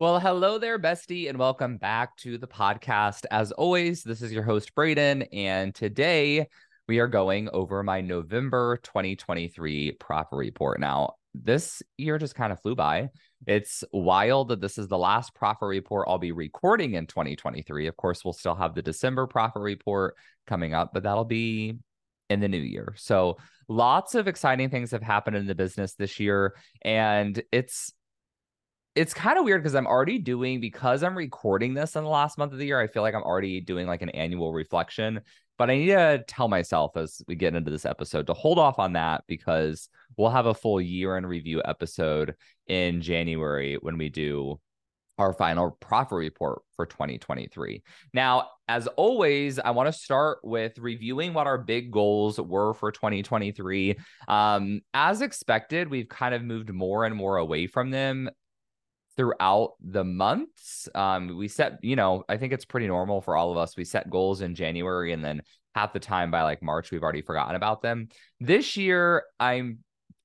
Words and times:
Well, 0.00 0.20
hello 0.20 0.58
there, 0.58 0.78
bestie, 0.78 1.28
and 1.28 1.36
welcome 1.36 1.76
back 1.76 2.16
to 2.18 2.38
the 2.38 2.46
podcast. 2.46 3.24
As 3.32 3.50
always, 3.50 4.04
this 4.04 4.22
is 4.22 4.30
your 4.30 4.44
host, 4.44 4.72
Braden, 4.76 5.22
and 5.32 5.74
today 5.74 6.46
we 6.86 7.00
are 7.00 7.08
going 7.08 7.48
over 7.52 7.82
my 7.82 8.00
November 8.00 8.78
2023 8.84 9.96
profit 9.98 10.36
report. 10.36 10.78
Now, 10.78 11.14
this 11.34 11.82
year 11.96 12.16
just 12.16 12.36
kind 12.36 12.52
of 12.52 12.62
flew 12.62 12.76
by. 12.76 13.08
It's 13.48 13.82
wild 13.92 14.50
that 14.50 14.60
this 14.60 14.78
is 14.78 14.86
the 14.86 14.96
last 14.96 15.34
profit 15.34 15.66
report 15.66 16.06
I'll 16.08 16.18
be 16.18 16.30
recording 16.30 16.94
in 16.94 17.08
2023. 17.08 17.88
Of 17.88 17.96
course, 17.96 18.24
we'll 18.24 18.34
still 18.34 18.54
have 18.54 18.76
the 18.76 18.82
December 18.82 19.26
profit 19.26 19.62
report 19.62 20.14
coming 20.46 20.74
up, 20.74 20.92
but 20.94 21.02
that'll 21.02 21.24
be 21.24 21.76
in 22.30 22.38
the 22.38 22.46
new 22.46 22.58
year. 22.58 22.94
So, 22.96 23.38
lots 23.66 24.14
of 24.14 24.28
exciting 24.28 24.70
things 24.70 24.92
have 24.92 25.02
happened 25.02 25.36
in 25.36 25.48
the 25.48 25.56
business 25.56 25.94
this 25.94 26.20
year, 26.20 26.54
and 26.82 27.42
it's 27.50 27.92
it's 28.98 29.14
kind 29.14 29.38
of 29.38 29.44
weird 29.44 29.62
because 29.62 29.76
I'm 29.76 29.86
already 29.86 30.18
doing 30.18 30.60
because 30.60 31.04
I'm 31.04 31.16
recording 31.16 31.72
this 31.72 31.94
in 31.94 32.02
the 32.02 32.10
last 32.10 32.36
month 32.36 32.52
of 32.52 32.58
the 32.58 32.66
year. 32.66 32.80
I 32.80 32.88
feel 32.88 33.02
like 33.02 33.14
I'm 33.14 33.22
already 33.22 33.60
doing 33.60 33.86
like 33.86 34.02
an 34.02 34.08
annual 34.08 34.52
reflection, 34.52 35.20
but 35.56 35.70
I 35.70 35.76
need 35.76 35.86
to 35.86 36.24
tell 36.26 36.48
myself 36.48 36.96
as 36.96 37.22
we 37.28 37.36
get 37.36 37.54
into 37.54 37.70
this 37.70 37.86
episode 37.86 38.26
to 38.26 38.34
hold 38.34 38.58
off 38.58 38.80
on 38.80 38.94
that 38.94 39.22
because 39.28 39.88
we'll 40.16 40.30
have 40.30 40.46
a 40.46 40.54
full 40.54 40.80
year 40.80 41.16
in 41.16 41.24
review 41.24 41.62
episode 41.64 42.34
in 42.66 43.00
January 43.00 43.78
when 43.80 43.98
we 43.98 44.08
do 44.08 44.58
our 45.16 45.32
final 45.32 45.76
profit 45.78 46.18
report 46.18 46.62
for 46.74 46.84
2023. 46.84 47.84
Now, 48.12 48.48
as 48.66 48.88
always, 48.88 49.60
I 49.60 49.70
want 49.70 49.86
to 49.86 49.92
start 49.92 50.38
with 50.42 50.76
reviewing 50.76 51.34
what 51.34 51.46
our 51.46 51.58
big 51.58 51.92
goals 51.92 52.40
were 52.40 52.74
for 52.74 52.90
2023. 52.90 53.96
Um, 54.26 54.80
as 54.92 55.22
expected, 55.22 55.88
we've 55.88 56.08
kind 56.08 56.34
of 56.34 56.42
moved 56.42 56.72
more 56.72 57.04
and 57.04 57.14
more 57.14 57.36
away 57.36 57.68
from 57.68 57.92
them 57.92 58.28
throughout 59.18 59.72
the 59.82 60.04
months. 60.04 60.88
Um, 60.94 61.36
we 61.36 61.48
set, 61.48 61.80
you 61.82 61.96
know, 61.96 62.24
I 62.28 62.36
think 62.36 62.52
it's 62.52 62.64
pretty 62.64 62.86
normal 62.86 63.20
for 63.20 63.36
all 63.36 63.50
of 63.50 63.58
us. 63.58 63.76
We 63.76 63.84
set 63.84 64.08
goals 64.08 64.40
in 64.40 64.54
January 64.54 65.12
and 65.12 65.22
then 65.22 65.42
half 65.74 65.92
the 65.92 66.00
time 66.00 66.30
by 66.30 66.42
like 66.42 66.62
March, 66.62 66.92
we've 66.92 67.02
already 67.02 67.22
forgotten 67.22 67.56
about 67.56 67.82
them. 67.82 68.08
This 68.40 68.76
year, 68.76 69.24
I'm 69.40 69.80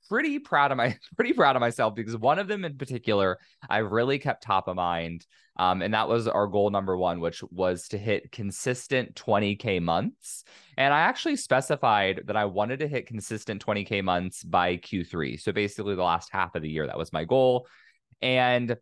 pretty 0.09 0.37
proud 0.37 0.71
of 0.71 0.77
my 0.77 0.95
pretty 1.15 1.33
proud 1.33 1.55
of 1.55 1.59
myself 1.59 1.95
because 1.95 2.15
one 2.15 2.37
of 2.37 2.47
them 2.47 2.65
in 2.65 2.77
particular 2.77 3.39
I 3.67 3.79
really 3.79 4.19
kept 4.19 4.43
top 4.43 4.67
of 4.67 4.75
mind. 4.75 5.25
Um, 5.57 5.81
and 5.81 5.93
that 5.93 6.07
was 6.07 6.27
our 6.27 6.47
goal 6.47 6.71
number 6.71 6.97
one, 6.97 7.19
which 7.19 7.43
was 7.43 7.87
to 7.89 7.97
hit 7.97 8.31
consistent 8.31 9.15
20k 9.15 9.81
months. 9.81 10.43
And 10.77 10.91
I 10.93 11.01
actually 11.01 11.35
specified 11.35 12.21
that 12.25 12.35
I 12.35 12.45
wanted 12.45 12.79
to 12.79 12.87
hit 12.87 13.05
consistent 13.05 13.63
20k 13.63 14.03
months 14.03 14.43
by 14.43 14.77
Q3. 14.77 15.39
So 15.39 15.51
basically 15.51 15.93
the 15.93 16.03
last 16.03 16.29
half 16.31 16.55
of 16.55 16.63
the 16.63 16.69
year. 16.69 16.87
That 16.87 16.97
was 16.97 17.13
my 17.13 17.23
goal. 17.23 17.67
And 18.21 18.77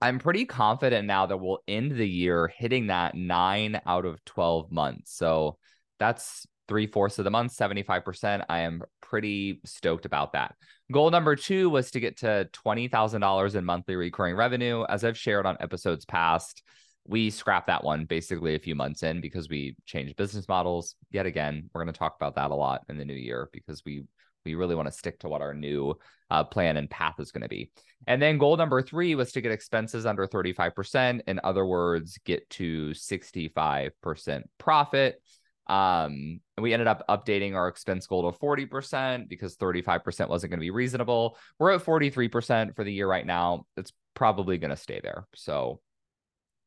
I'm 0.00 0.18
pretty 0.18 0.44
confident 0.44 1.06
now 1.06 1.26
that 1.26 1.38
we'll 1.38 1.60
end 1.66 1.92
the 1.92 2.08
year 2.08 2.48
hitting 2.48 2.88
that 2.88 3.14
nine 3.14 3.80
out 3.86 4.04
of 4.04 4.24
12 4.24 4.70
months. 4.70 5.16
So 5.16 5.58
that's 5.98 6.46
three 6.68 6.86
fourths 6.86 7.18
of 7.18 7.24
the 7.24 7.30
month, 7.30 7.56
75%. 7.56 8.44
I 8.48 8.60
am 8.60 8.82
pretty 9.00 9.60
stoked 9.64 10.04
about 10.04 10.32
that. 10.32 10.54
Goal 10.92 11.10
number 11.10 11.34
two 11.36 11.70
was 11.70 11.90
to 11.92 12.00
get 12.00 12.18
to 12.18 12.48
$20,000 12.52 13.54
in 13.54 13.64
monthly 13.64 13.96
recurring 13.96 14.36
revenue. 14.36 14.84
As 14.88 15.04
I've 15.04 15.18
shared 15.18 15.46
on 15.46 15.56
episodes 15.60 16.04
past, 16.04 16.62
we 17.06 17.30
scrapped 17.30 17.68
that 17.68 17.84
one 17.84 18.04
basically 18.04 18.54
a 18.54 18.60
few 18.60 18.74
months 18.74 19.02
in 19.02 19.20
because 19.20 19.48
we 19.48 19.76
changed 19.86 20.16
business 20.16 20.48
models. 20.48 20.96
Yet 21.10 21.26
again, 21.26 21.70
we're 21.72 21.82
going 21.82 21.92
to 21.92 21.98
talk 21.98 22.16
about 22.16 22.34
that 22.34 22.50
a 22.50 22.54
lot 22.54 22.82
in 22.88 22.98
the 22.98 23.04
new 23.04 23.14
year 23.14 23.48
because 23.52 23.82
we 23.84 24.04
we 24.46 24.54
really 24.54 24.74
want 24.74 24.86
to 24.86 24.92
stick 24.92 25.18
to 25.20 25.28
what 25.28 25.42
our 25.42 25.52
new 25.52 25.94
uh, 26.30 26.44
plan 26.44 26.76
and 26.76 26.88
path 26.88 27.16
is 27.18 27.32
going 27.32 27.42
to 27.42 27.48
be. 27.48 27.70
And 28.06 28.22
then 28.22 28.38
goal 28.38 28.56
number 28.56 28.80
three 28.80 29.14
was 29.14 29.32
to 29.32 29.40
get 29.40 29.52
expenses 29.52 30.06
under 30.06 30.26
35%. 30.26 31.20
In 31.26 31.40
other 31.44 31.66
words, 31.66 32.18
get 32.24 32.48
to 32.50 32.90
65% 32.90 34.42
profit. 34.58 35.20
Um, 35.66 36.40
and 36.56 36.62
we 36.62 36.72
ended 36.72 36.86
up 36.86 37.04
updating 37.08 37.54
our 37.54 37.68
expense 37.68 38.06
goal 38.06 38.30
to 38.30 38.38
40% 38.38 39.28
because 39.28 39.56
35% 39.56 40.28
wasn't 40.28 40.50
going 40.50 40.60
to 40.60 40.64
be 40.64 40.70
reasonable. 40.70 41.36
We're 41.58 41.72
at 41.72 41.84
43% 41.84 42.76
for 42.76 42.84
the 42.84 42.92
year 42.92 43.08
right 43.08 43.26
now. 43.26 43.66
It's 43.76 43.92
probably 44.14 44.58
going 44.58 44.70
to 44.70 44.76
stay 44.76 45.00
there. 45.02 45.26
So 45.34 45.80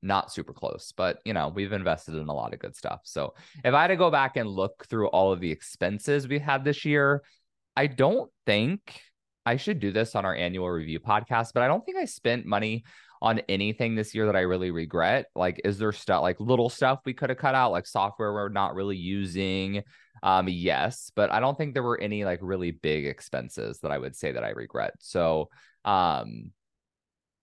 not 0.01 0.31
super 0.31 0.53
close, 0.53 0.93
but 0.95 1.19
you 1.25 1.33
know, 1.33 1.49
we've 1.49 1.73
invested 1.73 2.15
in 2.15 2.27
a 2.27 2.33
lot 2.33 2.53
of 2.53 2.59
good 2.59 2.75
stuff. 2.75 3.01
So 3.03 3.33
if 3.63 3.73
I 3.73 3.81
had 3.81 3.87
to 3.87 3.95
go 3.95 4.11
back 4.11 4.37
and 4.37 4.49
look 4.49 4.85
through 4.89 5.07
all 5.07 5.31
of 5.31 5.39
the 5.39 5.51
expenses 5.51 6.27
we 6.27 6.39
had 6.39 6.63
this 6.63 6.85
year, 6.85 7.23
I 7.79 7.87
don't 7.87 8.29
think 8.45 8.99
I 9.45 9.55
should 9.55 9.79
do 9.79 9.93
this 9.93 10.13
on 10.13 10.25
our 10.25 10.35
annual 10.35 10.69
review 10.69 10.99
podcast, 10.99 11.51
but 11.53 11.63
I 11.63 11.69
don't 11.69 11.85
think 11.85 11.97
I 11.97 12.03
spent 12.03 12.45
money 12.45 12.83
on 13.21 13.39
anything 13.47 13.95
this 13.95 14.13
year 14.13 14.25
that 14.25 14.35
I 14.35 14.41
really 14.41 14.69
regret. 14.69 15.27
Like, 15.33 15.61
is 15.63 15.77
there 15.77 15.93
stuff 15.93 16.21
like 16.21 16.41
little 16.41 16.67
stuff 16.67 16.99
we 17.05 17.13
could 17.13 17.29
have 17.29 17.39
cut 17.39 17.55
out, 17.55 17.71
like 17.71 17.87
software 17.87 18.33
we're 18.33 18.49
not 18.49 18.75
really 18.75 18.97
using? 18.97 19.83
Um, 20.21 20.49
yes, 20.49 21.09
but 21.15 21.31
I 21.31 21.39
don't 21.39 21.57
think 21.57 21.73
there 21.73 21.81
were 21.81 21.97
any 21.97 22.25
like 22.25 22.39
really 22.41 22.71
big 22.71 23.05
expenses 23.05 23.79
that 23.79 23.91
I 23.91 23.97
would 23.97 24.13
say 24.13 24.33
that 24.33 24.43
I 24.43 24.49
regret. 24.49 24.95
So, 24.99 25.47
um, 25.85 26.51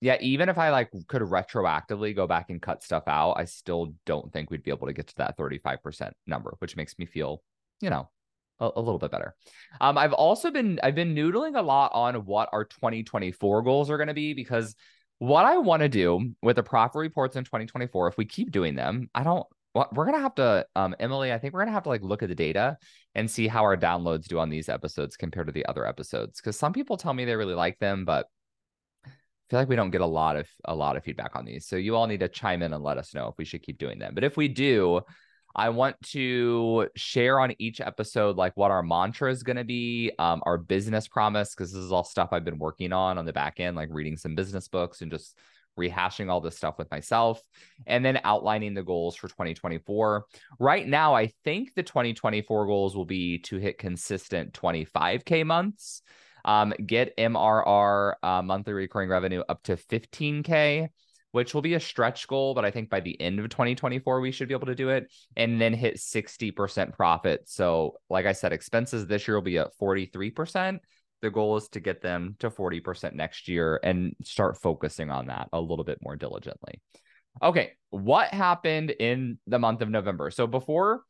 yeah, 0.02 0.18
even 0.20 0.50
if 0.50 0.58
I 0.58 0.68
like 0.68 0.90
could 1.08 1.22
retroactively 1.22 2.14
go 2.14 2.26
back 2.26 2.50
and 2.50 2.60
cut 2.60 2.82
stuff 2.82 3.04
out, 3.06 3.38
I 3.38 3.46
still 3.46 3.94
don't 4.04 4.30
think 4.34 4.50
we'd 4.50 4.62
be 4.62 4.70
able 4.70 4.88
to 4.88 4.92
get 4.92 5.06
to 5.06 5.16
that 5.16 5.38
35% 5.38 6.12
number, 6.26 6.56
which 6.58 6.76
makes 6.76 6.98
me 6.98 7.06
feel, 7.06 7.42
you 7.80 7.88
know, 7.88 8.10
a, 8.60 8.70
a 8.76 8.80
little 8.80 8.98
bit 8.98 9.10
better. 9.10 9.34
Um, 9.80 9.98
I've 9.98 10.12
also 10.12 10.50
been 10.50 10.80
I've 10.82 10.94
been 10.94 11.14
noodling 11.14 11.58
a 11.58 11.62
lot 11.62 11.92
on 11.94 12.14
what 12.26 12.48
our 12.52 12.64
2024 12.64 13.62
goals 13.62 13.90
are 13.90 13.96
going 13.96 14.08
to 14.08 14.14
be 14.14 14.34
because 14.34 14.74
what 15.18 15.44
I 15.44 15.58
want 15.58 15.80
to 15.80 15.88
do 15.88 16.34
with 16.42 16.56
the 16.56 16.62
proper 16.62 16.98
reports 16.98 17.36
in 17.36 17.44
2024, 17.44 18.08
if 18.08 18.18
we 18.18 18.24
keep 18.24 18.50
doing 18.50 18.74
them, 18.74 19.08
I 19.14 19.22
don't 19.22 19.46
we're 19.92 20.06
gonna 20.06 20.20
have 20.20 20.34
to 20.36 20.66
um 20.74 20.94
Emily, 20.98 21.32
I 21.32 21.38
think 21.38 21.52
we're 21.52 21.60
gonna 21.60 21.72
have 21.72 21.82
to 21.82 21.90
like 21.90 22.02
look 22.02 22.22
at 22.22 22.30
the 22.30 22.34
data 22.34 22.78
and 23.14 23.30
see 23.30 23.46
how 23.46 23.62
our 23.62 23.76
downloads 23.76 24.24
do 24.24 24.38
on 24.38 24.48
these 24.48 24.68
episodes 24.68 25.16
compared 25.16 25.48
to 25.48 25.52
the 25.52 25.66
other 25.66 25.86
episodes. 25.86 26.40
Cause 26.40 26.58
some 26.58 26.72
people 26.72 26.96
tell 26.96 27.12
me 27.12 27.24
they 27.24 27.36
really 27.36 27.54
like 27.54 27.78
them, 27.78 28.04
but 28.04 28.26
I 29.06 29.10
feel 29.50 29.58
like 29.60 29.68
we 29.68 29.76
don't 29.76 29.90
get 29.90 30.00
a 30.00 30.06
lot 30.06 30.36
of 30.36 30.48
a 30.64 30.74
lot 30.74 30.96
of 30.96 31.04
feedback 31.04 31.36
on 31.36 31.44
these. 31.44 31.66
So 31.66 31.76
you 31.76 31.94
all 31.94 32.06
need 32.06 32.20
to 32.20 32.28
chime 32.28 32.62
in 32.62 32.72
and 32.72 32.82
let 32.82 32.98
us 32.98 33.14
know 33.14 33.28
if 33.28 33.34
we 33.38 33.44
should 33.44 33.62
keep 33.62 33.78
doing 33.78 33.98
them. 33.98 34.14
But 34.14 34.24
if 34.24 34.36
we 34.36 34.48
do, 34.48 35.02
I 35.56 35.70
want 35.70 36.00
to 36.10 36.88
share 36.96 37.40
on 37.40 37.54
each 37.58 37.80
episode 37.80 38.36
like 38.36 38.54
what 38.58 38.70
our 38.70 38.82
mantra 38.82 39.30
is 39.32 39.42
going 39.42 39.56
to 39.56 39.64
be, 39.64 40.12
um, 40.18 40.42
our 40.44 40.58
business 40.58 41.08
promise, 41.08 41.54
because 41.54 41.72
this 41.72 41.82
is 41.82 41.90
all 41.90 42.04
stuff 42.04 42.28
I've 42.32 42.44
been 42.44 42.58
working 42.58 42.92
on 42.92 43.16
on 43.16 43.24
the 43.24 43.32
back 43.32 43.58
end, 43.58 43.74
like 43.74 43.88
reading 43.90 44.18
some 44.18 44.34
business 44.34 44.68
books 44.68 45.00
and 45.00 45.10
just 45.10 45.34
rehashing 45.78 46.30
all 46.30 46.42
this 46.42 46.58
stuff 46.58 46.76
with 46.76 46.90
myself, 46.90 47.42
and 47.86 48.04
then 48.04 48.20
outlining 48.22 48.74
the 48.74 48.82
goals 48.82 49.16
for 49.16 49.28
2024. 49.28 50.26
Right 50.58 50.86
now, 50.86 51.14
I 51.14 51.32
think 51.44 51.74
the 51.74 51.82
2024 51.82 52.66
goals 52.66 52.94
will 52.94 53.06
be 53.06 53.38
to 53.40 53.56
hit 53.56 53.78
consistent 53.78 54.52
25K 54.52 55.44
months, 55.46 56.02
um, 56.44 56.74
get 56.84 57.16
MRR, 57.16 58.12
uh, 58.22 58.42
monthly 58.42 58.74
recurring 58.74 59.08
revenue, 59.08 59.42
up 59.48 59.62
to 59.64 59.76
15K 59.76 60.88
which 61.36 61.52
will 61.52 61.60
be 61.60 61.74
a 61.74 61.80
stretch 61.80 62.26
goal, 62.28 62.54
but 62.54 62.64
I 62.64 62.70
think 62.70 62.88
by 62.88 63.00
the 63.00 63.20
end 63.20 63.38
of 63.38 63.50
2024, 63.50 64.22
we 64.22 64.32
should 64.32 64.48
be 64.48 64.54
able 64.54 64.68
to 64.68 64.74
do 64.74 64.88
it 64.88 65.12
and 65.36 65.60
then 65.60 65.74
hit 65.74 65.98
60% 65.98 66.94
profit. 66.94 67.42
So, 67.44 67.98
like 68.08 68.24
I 68.24 68.32
said, 68.32 68.54
expenses 68.54 69.06
this 69.06 69.28
year 69.28 69.36
will 69.36 69.42
be 69.42 69.58
at 69.58 69.76
43%. 69.78 70.78
The 71.20 71.30
goal 71.30 71.58
is 71.58 71.68
to 71.68 71.80
get 71.80 72.00
them 72.00 72.36
to 72.38 72.48
40% 72.48 73.12
next 73.12 73.48
year 73.48 73.78
and 73.82 74.16
start 74.24 74.56
focusing 74.56 75.10
on 75.10 75.26
that 75.26 75.50
a 75.52 75.60
little 75.60 75.84
bit 75.84 75.98
more 76.00 76.16
diligently. 76.16 76.80
Okay, 77.42 77.72
what 77.90 78.28
happened 78.28 78.92
in 78.92 79.36
the 79.46 79.58
month 79.58 79.82
of 79.82 79.90
November? 79.90 80.30
So, 80.30 80.46
before 80.46 81.02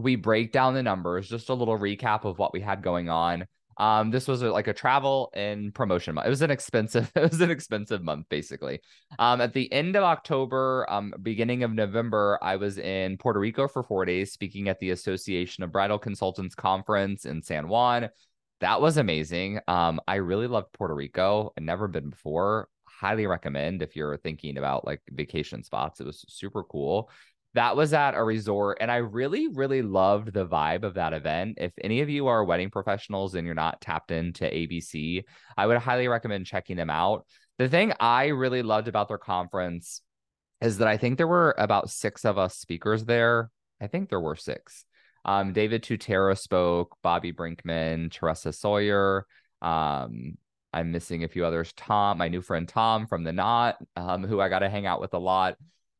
we 0.00 0.14
break 0.14 0.52
down 0.52 0.74
the 0.74 0.84
numbers, 0.84 1.28
just 1.28 1.48
a 1.48 1.54
little 1.54 1.76
recap 1.76 2.24
of 2.24 2.38
what 2.38 2.52
we 2.52 2.60
had 2.60 2.80
going 2.80 3.08
on. 3.08 3.48
Um, 3.78 4.10
this 4.10 4.28
was 4.28 4.42
a, 4.42 4.50
like 4.50 4.68
a 4.68 4.72
travel 4.72 5.30
and 5.34 5.74
promotion 5.74 6.14
month. 6.14 6.26
It 6.26 6.30
was 6.30 6.42
an 6.42 6.50
expensive, 6.50 7.10
it 7.16 7.30
was 7.30 7.40
an 7.40 7.50
expensive 7.50 8.02
month 8.02 8.28
basically. 8.28 8.80
Um, 9.18 9.40
at 9.40 9.52
the 9.52 9.72
end 9.72 9.96
of 9.96 10.04
October, 10.04 10.86
um, 10.88 11.14
beginning 11.22 11.62
of 11.62 11.72
November, 11.72 12.38
I 12.42 12.56
was 12.56 12.78
in 12.78 13.16
Puerto 13.18 13.40
Rico 13.40 13.68
for 13.68 13.82
four 13.82 14.04
days, 14.04 14.32
speaking 14.32 14.68
at 14.68 14.78
the 14.78 14.90
Association 14.90 15.64
of 15.64 15.72
Bridal 15.72 15.98
Consultants 15.98 16.54
conference 16.54 17.24
in 17.24 17.42
San 17.42 17.68
Juan. 17.68 18.08
That 18.60 18.80
was 18.80 18.96
amazing. 18.96 19.58
Um, 19.66 20.00
I 20.06 20.16
really 20.16 20.46
loved 20.46 20.72
Puerto 20.72 20.94
Rico. 20.94 21.52
I'd 21.58 21.64
never 21.64 21.88
been 21.88 22.10
before. 22.10 22.68
Highly 22.86 23.26
recommend 23.26 23.82
if 23.82 23.96
you're 23.96 24.16
thinking 24.16 24.56
about 24.56 24.86
like 24.86 25.00
vacation 25.10 25.64
spots. 25.64 26.00
It 26.00 26.06
was 26.06 26.24
super 26.28 26.62
cool 26.62 27.10
that 27.54 27.76
was 27.76 27.92
at 27.92 28.14
a 28.14 28.22
resort 28.22 28.78
and 28.80 28.90
i 28.90 28.96
really 28.96 29.48
really 29.48 29.82
loved 29.82 30.32
the 30.32 30.46
vibe 30.46 30.82
of 30.82 30.94
that 30.94 31.12
event 31.12 31.58
if 31.60 31.72
any 31.82 32.00
of 32.00 32.08
you 32.08 32.26
are 32.26 32.44
wedding 32.44 32.70
professionals 32.70 33.34
and 33.34 33.46
you're 33.46 33.54
not 33.54 33.80
tapped 33.80 34.10
into 34.10 34.44
abc 34.44 35.24
i 35.56 35.66
would 35.66 35.78
highly 35.78 36.08
recommend 36.08 36.46
checking 36.46 36.76
them 36.76 36.90
out 36.90 37.26
the 37.58 37.68
thing 37.68 37.92
i 38.00 38.26
really 38.26 38.62
loved 38.62 38.88
about 38.88 39.08
their 39.08 39.18
conference 39.18 40.02
is 40.60 40.78
that 40.78 40.88
i 40.88 40.96
think 40.96 41.16
there 41.18 41.28
were 41.28 41.54
about 41.58 41.90
six 41.90 42.24
of 42.24 42.38
us 42.38 42.56
speakers 42.56 43.04
there 43.04 43.50
i 43.80 43.86
think 43.86 44.08
there 44.08 44.20
were 44.20 44.36
six 44.36 44.84
um, 45.24 45.52
david 45.52 45.82
tutera 45.82 46.36
spoke 46.36 46.96
bobby 47.02 47.32
brinkman 47.32 48.10
teresa 48.10 48.52
sawyer 48.52 49.26
um, 49.60 50.36
I'm 50.72 50.90
missing 50.90 51.22
a 51.22 51.28
few 51.28 51.44
others. 51.44 51.72
Tom, 51.74 52.18
my 52.18 52.28
new 52.28 52.40
friend 52.40 52.68
Tom 52.68 53.06
from 53.06 53.24
the 53.24 53.32
Knot, 53.32 53.76
um, 53.94 54.24
who 54.24 54.40
I 54.40 54.48
got 54.48 54.60
to 54.60 54.70
hang 54.70 54.86
out 54.86 55.00
with 55.00 55.14
a 55.14 55.18
lot. 55.18 55.56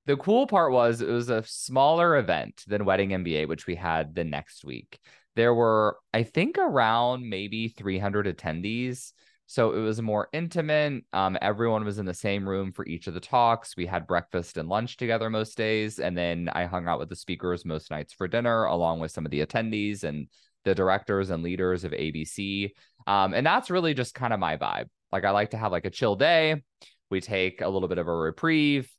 The 0.06 0.16
cool 0.16 0.46
part 0.46 0.72
was 0.72 1.00
it 1.00 1.08
was 1.08 1.30
a 1.30 1.44
smaller 1.44 2.16
event 2.16 2.64
than 2.66 2.84
Wedding 2.84 3.10
MBA, 3.10 3.46
which 3.46 3.66
we 3.66 3.76
had 3.76 4.14
the 4.14 4.24
next 4.24 4.64
week. 4.64 4.98
There 5.36 5.54
were, 5.54 5.98
I 6.12 6.24
think, 6.24 6.58
around 6.58 7.28
maybe 7.28 7.68
300 7.68 8.26
attendees. 8.26 9.12
So 9.46 9.72
it 9.72 9.80
was 9.80 10.00
more 10.00 10.28
intimate. 10.32 11.04
Um, 11.12 11.36
everyone 11.40 11.84
was 11.84 11.98
in 11.98 12.06
the 12.06 12.14
same 12.14 12.48
room 12.48 12.72
for 12.72 12.86
each 12.86 13.06
of 13.06 13.14
the 13.14 13.20
talks. 13.20 13.76
We 13.76 13.86
had 13.86 14.06
breakfast 14.06 14.56
and 14.56 14.68
lunch 14.68 14.96
together 14.96 15.30
most 15.30 15.56
days. 15.56 15.98
And 15.98 16.16
then 16.16 16.48
I 16.52 16.64
hung 16.64 16.88
out 16.88 16.98
with 16.98 17.08
the 17.08 17.16
speakers 17.16 17.64
most 17.64 17.90
nights 17.90 18.12
for 18.12 18.26
dinner, 18.26 18.64
along 18.64 19.00
with 19.00 19.10
some 19.10 19.24
of 19.24 19.30
the 19.30 19.44
attendees 19.44 20.04
and 20.04 20.28
the 20.64 20.74
directors 20.74 21.30
and 21.30 21.42
leaders 21.42 21.84
of 21.84 21.92
ABC. 21.92 22.70
Um, 23.06 23.34
and 23.34 23.44
that's 23.44 23.70
really 23.70 23.94
just 23.94 24.14
kind 24.14 24.32
of 24.32 24.40
my 24.40 24.56
vibe. 24.56 24.86
Like 25.12 25.24
I 25.24 25.30
like 25.30 25.50
to 25.50 25.58
have 25.58 25.72
like 25.72 25.84
a 25.84 25.90
chill 25.90 26.16
day. 26.16 26.62
We 27.10 27.20
take 27.20 27.60
a 27.60 27.68
little 27.68 27.88
bit 27.88 27.98
of 27.98 28.08
a 28.08 28.16
reprieve. 28.16 28.90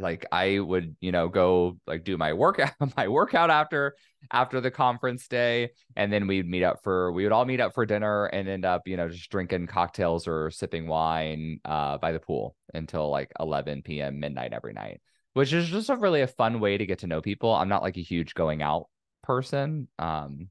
Like 0.00 0.26
I 0.32 0.58
would, 0.58 0.96
you 1.00 1.12
know, 1.12 1.28
go 1.28 1.78
like 1.86 2.04
do 2.04 2.16
my 2.16 2.32
workout, 2.32 2.72
my 2.96 3.08
workout 3.08 3.50
after 3.50 3.94
after 4.30 4.60
the 4.60 4.70
conference 4.70 5.28
day, 5.28 5.70
and 5.96 6.12
then 6.12 6.26
we'd 6.26 6.48
meet 6.48 6.62
up 6.62 6.82
for 6.82 7.12
we 7.12 7.24
would 7.24 7.32
all 7.32 7.44
meet 7.44 7.60
up 7.60 7.74
for 7.74 7.86
dinner 7.86 8.26
and 8.26 8.48
end 8.48 8.64
up, 8.64 8.86
you 8.86 8.96
know, 8.96 9.08
just 9.08 9.30
drinking 9.30 9.66
cocktails 9.66 10.26
or 10.26 10.50
sipping 10.50 10.86
wine 10.86 11.60
uh, 11.64 11.98
by 11.98 12.12
the 12.12 12.20
pool 12.20 12.56
until 12.74 13.10
like 13.10 13.32
11 13.40 13.82
p.m. 13.82 14.20
midnight 14.20 14.52
every 14.52 14.72
night, 14.72 15.00
which 15.34 15.52
is 15.52 15.68
just 15.68 15.90
a 15.90 15.96
really 15.96 16.22
a 16.22 16.26
fun 16.26 16.60
way 16.60 16.76
to 16.78 16.86
get 16.86 17.00
to 17.00 17.06
know 17.06 17.20
people. 17.20 17.54
I'm 17.54 17.68
not 17.68 17.82
like 17.82 17.96
a 17.96 18.02
huge 18.02 18.34
going 18.34 18.62
out 18.62 18.88
person. 19.22 19.88
Um, 19.98 20.48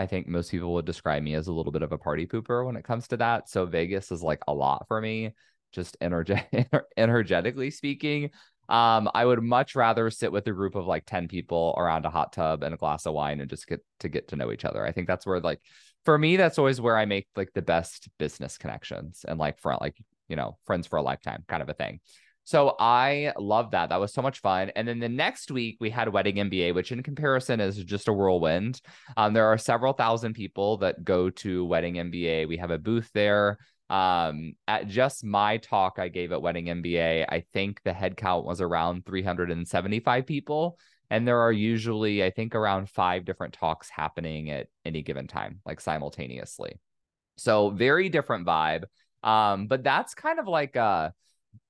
I 0.00 0.06
think 0.06 0.26
most 0.26 0.50
people 0.50 0.72
would 0.74 0.86
describe 0.86 1.22
me 1.22 1.34
as 1.34 1.46
a 1.46 1.52
little 1.52 1.72
bit 1.72 1.82
of 1.82 1.92
a 1.92 1.98
party 1.98 2.26
pooper 2.26 2.64
when 2.64 2.76
it 2.76 2.84
comes 2.84 3.06
to 3.08 3.18
that. 3.18 3.50
So 3.50 3.66
Vegas 3.66 4.10
is 4.10 4.22
like 4.22 4.40
a 4.48 4.54
lot 4.54 4.86
for 4.88 4.98
me, 4.98 5.34
just 5.72 5.98
energetic, 6.00 6.68
energetically 6.96 7.70
speaking. 7.70 8.30
Um, 8.70 9.10
I 9.14 9.24
would 9.24 9.42
much 9.42 9.74
rather 9.74 10.10
sit 10.10 10.30
with 10.30 10.46
a 10.46 10.52
group 10.52 10.76
of 10.76 10.86
like 10.86 11.04
10 11.04 11.28
people 11.28 11.74
around 11.76 12.06
a 12.06 12.10
hot 12.10 12.32
tub 12.32 12.62
and 12.62 12.72
a 12.72 12.78
glass 12.78 13.04
of 13.04 13.14
wine 13.14 13.40
and 13.40 13.50
just 13.50 13.66
get 13.66 13.84
to 14.00 14.08
get 14.08 14.28
to 14.28 14.36
know 14.36 14.52
each 14.52 14.64
other. 14.64 14.86
I 14.86 14.92
think 14.92 15.08
that's 15.08 15.26
where 15.26 15.40
like 15.40 15.60
for 16.04 16.16
me, 16.16 16.36
that's 16.36 16.58
always 16.58 16.80
where 16.80 16.96
I 16.96 17.04
make 17.04 17.26
like 17.36 17.52
the 17.52 17.62
best 17.62 18.08
business 18.18 18.56
connections 18.56 19.24
and 19.26 19.38
like 19.38 19.58
front 19.58 19.80
like, 19.80 19.96
you 20.28 20.36
know, 20.36 20.56
friends 20.66 20.86
for 20.86 20.96
a 20.96 21.02
lifetime 21.02 21.44
kind 21.48 21.62
of 21.62 21.68
a 21.68 21.74
thing. 21.74 22.00
So 22.44 22.74
I 22.80 23.32
love 23.38 23.72
that. 23.72 23.90
That 23.90 24.00
was 24.00 24.12
so 24.12 24.22
much 24.22 24.40
fun. 24.40 24.70
And 24.74 24.88
then 24.88 24.98
the 24.98 25.08
next 25.08 25.50
week 25.50 25.76
we 25.80 25.90
had 25.90 26.08
Wedding 26.08 26.36
MBA, 26.36 26.74
which 26.74 26.90
in 26.90 27.02
comparison 27.02 27.60
is 27.60 27.76
just 27.84 28.08
a 28.08 28.12
whirlwind. 28.12 28.80
Um, 29.16 29.34
there 29.34 29.46
are 29.46 29.58
several 29.58 29.92
thousand 29.92 30.34
people 30.34 30.78
that 30.78 31.04
go 31.04 31.30
to 31.30 31.64
Wedding 31.64 31.94
MBA. 31.94 32.48
We 32.48 32.56
have 32.56 32.70
a 32.70 32.78
booth 32.78 33.10
there. 33.14 33.58
Um, 33.90 34.54
at 34.68 34.86
just 34.86 35.24
my 35.24 35.58
talk 35.58 35.98
I 35.98 36.08
gave 36.08 36.32
at 36.32 36.40
Wedding 36.40 36.66
MBA, 36.66 37.26
I 37.28 37.44
think 37.52 37.82
the 37.82 37.92
head 37.92 38.16
count 38.16 38.46
was 38.46 38.60
around 38.60 39.04
375 39.04 40.26
people. 40.26 40.78
And 41.10 41.26
there 41.26 41.40
are 41.40 41.52
usually, 41.52 42.22
I 42.22 42.30
think, 42.30 42.54
around 42.54 42.88
five 42.88 43.24
different 43.24 43.52
talks 43.52 43.90
happening 43.90 44.50
at 44.50 44.68
any 44.84 45.02
given 45.02 45.26
time, 45.26 45.60
like 45.66 45.80
simultaneously. 45.80 46.78
So 47.36 47.70
very 47.70 48.08
different 48.08 48.46
vibe. 48.46 48.84
Um, 49.24 49.66
but 49.66 49.82
that's 49.82 50.14
kind 50.14 50.38
of 50.38 50.46
like 50.46 50.76
uh 50.76 51.10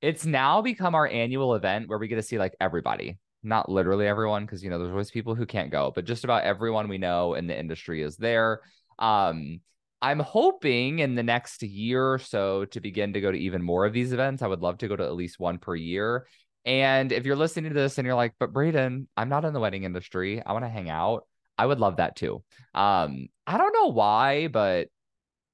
it's 0.00 0.24
now 0.24 0.62
become 0.62 0.94
our 0.94 1.08
annual 1.08 1.54
event 1.54 1.88
where 1.88 1.98
we 1.98 2.06
get 2.06 2.16
to 2.16 2.22
see 2.22 2.38
like 2.38 2.54
everybody 2.60 3.18
not 3.42 3.70
literally 3.70 4.06
everyone 4.06 4.44
because 4.44 4.62
you 4.62 4.70
know 4.70 4.78
there's 4.78 4.90
always 4.90 5.10
people 5.10 5.34
who 5.34 5.46
can't 5.46 5.70
go 5.70 5.90
but 5.94 6.04
just 6.04 6.24
about 6.24 6.44
everyone 6.44 6.88
we 6.88 6.98
know 6.98 7.34
in 7.34 7.46
the 7.46 7.58
industry 7.58 8.02
is 8.02 8.16
there 8.16 8.60
um 8.98 9.60
i'm 10.02 10.20
hoping 10.20 11.00
in 11.00 11.14
the 11.14 11.22
next 11.22 11.62
year 11.62 12.14
or 12.14 12.18
so 12.18 12.64
to 12.66 12.80
begin 12.80 13.12
to 13.12 13.20
go 13.20 13.30
to 13.30 13.38
even 13.38 13.62
more 13.62 13.84
of 13.86 13.92
these 13.92 14.12
events. 14.12 14.42
I 14.42 14.46
would 14.46 14.60
love 14.60 14.78
to 14.78 14.88
go 14.88 14.96
to 14.96 15.04
at 15.04 15.14
least 15.14 15.38
one 15.38 15.58
per 15.58 15.74
year. 15.74 16.26
And 16.64 17.10
if 17.12 17.24
you're 17.24 17.36
listening 17.36 17.70
to 17.70 17.74
this 17.74 17.98
and 17.98 18.06
you're 18.06 18.14
like 18.14 18.34
but 18.38 18.52
braden 18.52 19.08
i'm 19.16 19.28
not 19.28 19.44
in 19.44 19.52
the 19.52 19.60
wedding 19.60 19.84
industry. 19.84 20.42
I 20.44 20.52
want 20.52 20.64
to 20.64 20.68
hang 20.68 20.90
out. 20.90 21.26
I 21.58 21.66
would 21.66 21.80
love 21.80 21.96
that 21.96 22.16
too. 22.16 22.42
Um 22.74 23.28
i 23.46 23.58
don't 23.58 23.72
know 23.72 23.88
why 23.88 24.48
but 24.48 24.88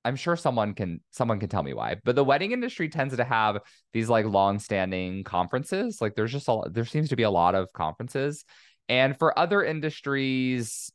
I'm 0.06 0.14
sure 0.14 0.36
someone 0.36 0.74
can 0.74 1.00
someone 1.10 1.40
can 1.40 1.48
tell 1.48 1.64
me 1.64 1.74
why, 1.74 1.96
but 2.04 2.14
the 2.14 2.22
wedding 2.22 2.52
industry 2.52 2.88
tends 2.88 3.16
to 3.16 3.24
have 3.24 3.58
these 3.92 4.08
like 4.08 4.24
long-standing 4.24 5.24
conferences. 5.24 6.00
Like 6.00 6.14
there's 6.14 6.30
just 6.30 6.46
a 6.48 6.62
there 6.70 6.84
seems 6.84 7.08
to 7.08 7.16
be 7.16 7.24
a 7.24 7.30
lot 7.30 7.56
of 7.56 7.72
conferences, 7.72 8.44
and 8.88 9.18
for 9.18 9.36
other 9.36 9.64
industries, 9.64 10.92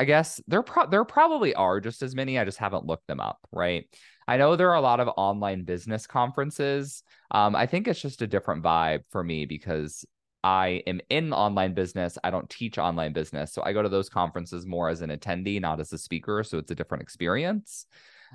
I 0.00 0.04
guess 0.04 0.40
there 0.46 0.62
pro- 0.62 0.86
there 0.86 1.04
probably 1.04 1.54
are 1.54 1.80
just 1.80 2.02
as 2.02 2.14
many. 2.14 2.38
I 2.38 2.44
just 2.44 2.58
haven't 2.58 2.86
looked 2.86 3.06
them 3.08 3.20
up. 3.20 3.38
Right. 3.52 3.86
I 4.28 4.36
know 4.36 4.56
there 4.56 4.70
are 4.70 4.76
a 4.76 4.80
lot 4.80 5.00
of 5.00 5.08
online 5.16 5.64
business 5.64 6.06
conferences. 6.06 7.02
Um, 7.30 7.56
I 7.56 7.66
think 7.66 7.88
it's 7.88 8.00
just 8.00 8.22
a 8.22 8.26
different 8.26 8.62
vibe 8.62 9.00
for 9.10 9.24
me 9.24 9.46
because 9.46 10.04
I 10.44 10.82
am 10.86 11.00
in 11.10 11.32
online 11.32 11.74
business. 11.74 12.16
I 12.22 12.30
don't 12.30 12.48
teach 12.48 12.78
online 12.78 13.12
business. 13.12 13.52
So 13.52 13.62
I 13.64 13.72
go 13.72 13.82
to 13.82 13.88
those 13.88 14.08
conferences 14.08 14.66
more 14.66 14.88
as 14.88 15.00
an 15.00 15.10
attendee, 15.10 15.60
not 15.60 15.80
as 15.80 15.92
a 15.92 15.98
speaker. 15.98 16.44
So 16.44 16.58
it's 16.58 16.70
a 16.70 16.74
different 16.74 17.02
experience. 17.02 17.86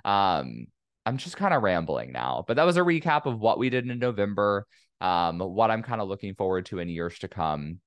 Um, 0.04 0.68
I'm 1.06 1.18
just 1.18 1.38
kind 1.38 1.54
of 1.54 1.64
rambling 1.64 2.12
now, 2.12 2.44
but 2.48 2.56
that 2.56 2.66
was 2.66 2.78
a 2.78 2.82
recap 2.82 3.26
of 3.26 3.40
what 3.40 3.60
we 3.60 3.70
did 3.70 3.90
in 3.90 4.00
November, 4.00 4.68
um, 5.02 5.40
what 5.40 5.70
I'm 5.70 5.84
kind 5.84 6.02
of 6.02 6.08
looking 6.08 6.34
forward 6.34 6.66
to 6.68 6.80
in 6.80 6.90
years 6.90 7.20
to 7.20 7.28
come. 7.28 7.80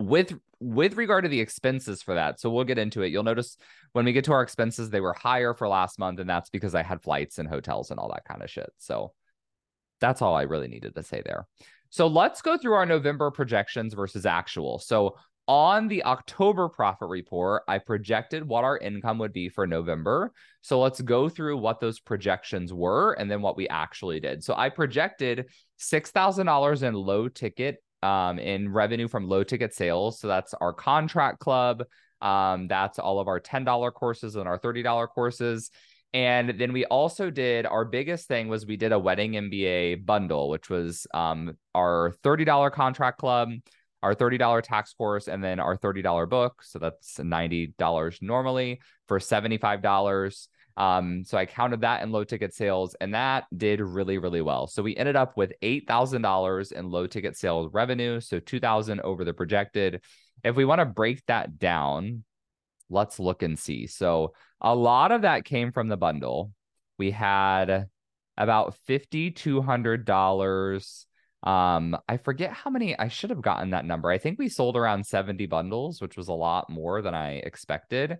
With 0.00 0.38
with 0.60 0.96
regard 0.96 1.24
to 1.24 1.30
the 1.30 1.40
expenses 1.40 2.02
for 2.02 2.14
that, 2.14 2.40
so 2.40 2.50
we'll 2.50 2.64
get 2.64 2.78
into 2.78 3.02
it. 3.02 3.08
You'll 3.08 3.22
notice 3.22 3.56
when 3.92 4.04
we 4.04 4.12
get 4.12 4.24
to 4.24 4.32
our 4.32 4.42
expenses, 4.42 4.90
they 4.90 5.00
were 5.00 5.14
higher 5.14 5.54
for 5.54 5.68
last 5.68 5.98
month, 5.98 6.20
and 6.20 6.28
that's 6.28 6.50
because 6.50 6.74
I 6.74 6.82
had 6.82 7.02
flights 7.02 7.38
and 7.38 7.48
hotels 7.48 7.90
and 7.90 7.98
all 7.98 8.10
that 8.10 8.24
kind 8.24 8.42
of 8.42 8.50
shit. 8.50 8.70
So 8.78 9.12
that's 10.00 10.22
all 10.22 10.34
I 10.34 10.42
really 10.42 10.68
needed 10.68 10.94
to 10.94 11.02
say 11.02 11.22
there. 11.24 11.46
So 11.90 12.06
let's 12.06 12.40
go 12.40 12.56
through 12.56 12.74
our 12.74 12.86
November 12.86 13.30
projections 13.30 13.94
versus 13.94 14.24
actual. 14.24 14.78
So 14.78 15.16
on 15.48 15.88
the 15.88 16.04
October 16.04 16.68
profit 16.68 17.08
report, 17.08 17.64
I 17.66 17.78
projected 17.78 18.46
what 18.46 18.62
our 18.62 18.78
income 18.78 19.18
would 19.18 19.32
be 19.32 19.48
for 19.48 19.66
November. 19.66 20.32
So 20.62 20.80
let's 20.80 21.00
go 21.00 21.28
through 21.28 21.56
what 21.56 21.80
those 21.80 21.98
projections 21.98 22.72
were 22.72 23.14
and 23.14 23.28
then 23.28 23.42
what 23.42 23.56
we 23.56 23.68
actually 23.68 24.20
did. 24.20 24.44
So 24.44 24.54
I 24.56 24.68
projected 24.68 25.46
$6,000 25.80 26.82
in 26.84 26.94
low 26.94 27.28
ticket 27.28 27.82
um, 28.02 28.38
in 28.38 28.72
revenue 28.72 29.08
from 29.08 29.28
low 29.28 29.42
ticket 29.42 29.74
sales. 29.74 30.20
So 30.20 30.28
that's 30.28 30.54
our 30.54 30.72
contract 30.72 31.40
club. 31.40 31.84
Um, 32.20 32.68
that's 32.68 32.98
all 32.98 33.18
of 33.18 33.28
our 33.28 33.40
$10 33.40 33.94
courses 33.94 34.36
and 34.36 34.46
our 34.48 34.58
$30 34.58 35.08
courses. 35.08 35.70
And 36.12 36.58
then 36.58 36.72
we 36.72 36.84
also 36.86 37.30
did 37.30 37.66
our 37.66 37.84
biggest 37.84 38.26
thing 38.26 38.48
was 38.48 38.66
we 38.66 38.76
did 38.76 38.92
a 38.92 38.98
wedding 38.98 39.32
MBA 39.32 40.04
bundle, 40.04 40.48
which 40.48 40.68
was 40.68 41.06
um, 41.14 41.56
our 41.74 42.14
$30 42.24 42.72
contract 42.72 43.18
club, 43.18 43.50
our 44.02 44.14
$30 44.14 44.62
tax 44.62 44.92
course, 44.92 45.28
and 45.28 45.42
then 45.42 45.60
our 45.60 45.76
$30 45.76 46.28
book. 46.28 46.62
So 46.64 46.78
that's 46.80 47.18
$90 47.18 48.22
normally 48.22 48.80
for 49.06 49.18
$75. 49.18 50.48
Um, 50.76 51.24
so 51.24 51.36
I 51.36 51.46
counted 51.46 51.82
that 51.82 52.02
in 52.02 52.12
low 52.12 52.24
ticket 52.24 52.54
sales, 52.54 52.94
and 53.00 53.14
that 53.14 53.44
did 53.56 53.80
really, 53.80 54.18
really 54.18 54.40
well. 54.40 54.66
So 54.66 54.82
we 54.82 54.96
ended 54.96 55.16
up 55.16 55.36
with 55.36 55.52
$8,000 55.62 56.72
in 56.72 56.90
low 56.90 57.06
ticket 57.06 57.36
sales 57.36 57.72
revenue. 57.72 58.20
So 58.20 58.40
2000 58.40 59.00
over 59.00 59.24
the 59.24 59.34
projected. 59.34 60.02
If 60.42 60.56
we 60.56 60.64
want 60.64 60.80
to 60.80 60.86
break 60.86 61.24
that 61.26 61.58
down, 61.58 62.24
let's 62.88 63.18
look 63.18 63.42
and 63.42 63.58
see. 63.58 63.86
So 63.86 64.32
a 64.60 64.74
lot 64.74 65.12
of 65.12 65.22
that 65.22 65.44
came 65.44 65.72
from 65.72 65.88
the 65.88 65.96
bundle. 65.96 66.52
We 66.98 67.10
had 67.10 67.86
about 68.36 68.76
$5,200. 68.88 71.04
Um, 71.42 71.96
I 72.08 72.18
forget 72.18 72.52
how 72.52 72.70
many, 72.70 72.98
I 72.98 73.08
should 73.08 73.30
have 73.30 73.40
gotten 73.40 73.70
that 73.70 73.86
number. 73.86 74.10
I 74.10 74.18
think 74.18 74.38
we 74.38 74.48
sold 74.48 74.76
around 74.76 75.06
70 75.06 75.46
bundles, 75.46 76.02
which 76.02 76.16
was 76.16 76.28
a 76.28 76.34
lot 76.34 76.68
more 76.68 77.00
than 77.00 77.14
I 77.14 77.34
expected. 77.34 78.18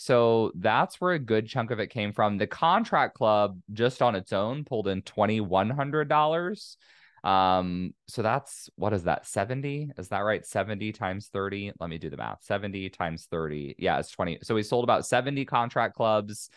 So 0.00 0.52
that's 0.54 1.00
where 1.00 1.14
a 1.14 1.18
good 1.18 1.48
chunk 1.48 1.72
of 1.72 1.80
it 1.80 1.88
came 1.88 2.12
from. 2.12 2.38
The 2.38 2.46
contract 2.46 3.16
club, 3.16 3.58
just 3.72 4.00
on 4.00 4.14
its 4.14 4.32
own, 4.32 4.62
pulled 4.62 4.86
in 4.86 5.02
$2,100. 5.02 6.76
Um, 7.24 7.92
so 8.06 8.22
that's 8.22 8.70
what 8.76 8.92
is 8.92 9.02
that 9.02 9.26
70? 9.26 9.90
Is 9.98 10.06
that 10.10 10.20
right? 10.20 10.46
70 10.46 10.92
times 10.92 11.30
30. 11.32 11.72
Let 11.80 11.90
me 11.90 11.98
do 11.98 12.10
the 12.10 12.16
math. 12.16 12.44
70 12.44 12.90
times 12.90 13.26
30. 13.28 13.74
Yeah, 13.76 13.98
it's 13.98 14.12
20. 14.12 14.38
So 14.44 14.54
we 14.54 14.62
sold 14.62 14.84
about 14.84 15.04
70 15.04 15.44
contract 15.46 15.96
clubs. 15.96 16.48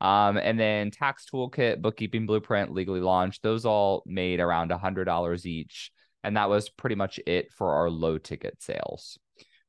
Um, 0.00 0.36
and 0.36 0.58
then 0.58 0.92
tax 0.92 1.26
toolkit, 1.28 1.82
bookkeeping 1.82 2.26
blueprint, 2.26 2.70
legally 2.70 3.00
launched, 3.00 3.42
those 3.42 3.64
all 3.64 4.04
made 4.06 4.38
around 4.38 4.70
a 4.70 4.78
hundred 4.78 5.06
dollars 5.06 5.46
each. 5.46 5.90
And 6.22 6.36
that 6.36 6.48
was 6.48 6.68
pretty 6.68 6.94
much 6.94 7.18
it 7.26 7.50
for 7.50 7.74
our 7.74 7.90
low 7.90 8.18
ticket 8.18 8.62
sales. 8.62 9.18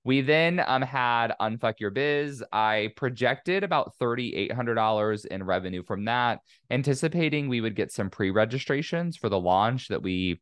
We 0.06 0.22
then 0.22 0.64
um, 0.66 0.84
had 0.84 1.34
Unfuck 1.42 1.80
Your 1.80 1.90
Biz. 1.90 2.44
I 2.54 2.92
projected 2.96 3.64
about 3.64 3.94
$3,800 4.00 5.26
in 5.26 5.44
revenue 5.44 5.82
from 5.84 6.06
that, 6.06 6.42
anticipating 6.70 7.50
we 7.50 7.60
would 7.60 7.76
get 7.76 7.92
some 7.92 8.12
pre 8.12 8.30
registrations 8.30 9.18
for 9.18 9.30
the 9.30 9.40
launch 9.40 9.90
that 9.90 10.04
we. 10.04 10.42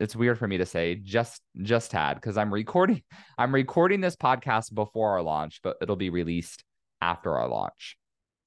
It's 0.00 0.16
weird 0.16 0.38
for 0.38 0.48
me 0.48 0.56
to 0.56 0.66
say 0.66 0.94
just 0.94 1.42
just 1.60 1.92
had 1.92 2.14
because 2.14 2.38
I'm 2.38 2.52
recording 2.52 3.02
I'm 3.38 3.54
recording 3.54 4.00
this 4.00 4.16
podcast 4.16 4.74
before 4.74 5.10
our 5.10 5.22
launch, 5.22 5.60
but 5.62 5.76
it'll 5.82 5.94
be 5.94 6.08
released 6.08 6.64
after 7.02 7.36
our 7.36 7.48
launch. 7.48 7.98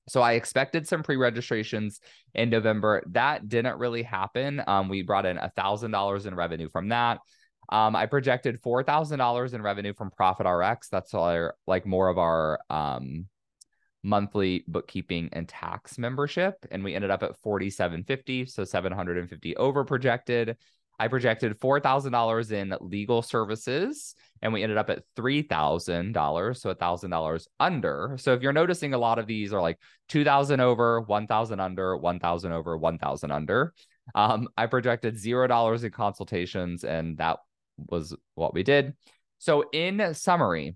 So 0.10 0.22
I 0.22 0.34
expected 0.34 0.88
some 0.88 1.04
pre-registrations 1.04 2.02
in 2.34 2.50
November. 2.50 3.04
That 3.12 3.48
didn't 3.48 3.78
really 3.78 4.04
happen. 4.04 4.62
Um, 4.66 4.90
we 4.90 5.04
brought 5.04 5.28
in 5.28 5.38
a 5.38 5.52
thousand 5.56 5.92
dollars 5.92 6.26
in 6.26 6.34
revenue 6.34 6.70
from 6.72 6.90
that. 6.90 7.20
Um, 7.74 7.96
I 7.96 8.06
projected 8.06 8.62
four 8.62 8.84
thousand 8.84 9.18
dollars 9.18 9.56
in 9.56 9.62
revenue 9.64 9.96
from 9.96 10.12
Profit 10.12 10.46
RX. 10.48 10.90
That's 10.90 11.16
our 11.16 11.56
like 11.66 11.88
more 11.88 12.08
of 12.08 12.20
our 12.20 12.60
um 12.70 13.26
monthly 14.04 14.64
bookkeeping 14.68 15.30
and 15.34 15.50
tax 15.50 15.98
membership, 15.98 16.66
and 16.70 16.84
we 16.84 16.94
ended 16.94 17.10
up 17.10 17.24
at 17.24 17.36
forty 17.42 17.72
seven 17.72 18.04
fifty, 18.04 18.46
so 18.46 18.64
seven 18.64 18.92
hundred 18.92 19.18
and 19.18 19.28
fifty 19.28 19.58
over 19.58 19.84
projected. 19.84 20.56
I 21.00 21.08
projected 21.08 21.60
$4,000 21.60 22.52
in 22.52 22.76
legal 22.80 23.24
services 23.24 24.14
and 24.44 24.54
we 24.54 24.62
ended 24.62 24.78
up 24.78 24.92
at 24.92 25.02
$3,000, 25.18 26.58
so 26.58 26.74
$1,000 26.74 27.48
under. 27.60 28.16
So 28.20 28.34
if 28.34 28.44
you're 28.44 28.54
noticing 28.54 28.94
a 28.94 29.00
lot 29.00 29.18
of 29.18 29.26
these 29.26 29.54
are 29.54 29.62
like 29.62 29.80
2,000 30.10 30.60
over, 30.60 31.02
1,000 31.02 31.60
under, 31.60 31.98
1,000 31.98 32.52
over, 32.52 32.78
1,000 32.78 33.32
under. 33.32 33.74
Um, 34.14 34.48
I 34.56 34.68
projected 34.68 35.16
$0 35.16 35.84
in 35.84 35.92
consultations 35.92 36.84
and 36.84 37.18
that 37.18 37.40
was 37.78 38.16
what 38.36 38.54
we 38.54 38.64
did. 38.64 38.94
So 39.40 39.66
in 39.72 40.14
summary, 40.14 40.76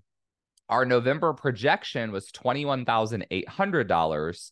our 0.68 0.84
November 0.84 1.32
projection 1.32 2.12
was 2.12 2.30
$21,800 2.32 4.50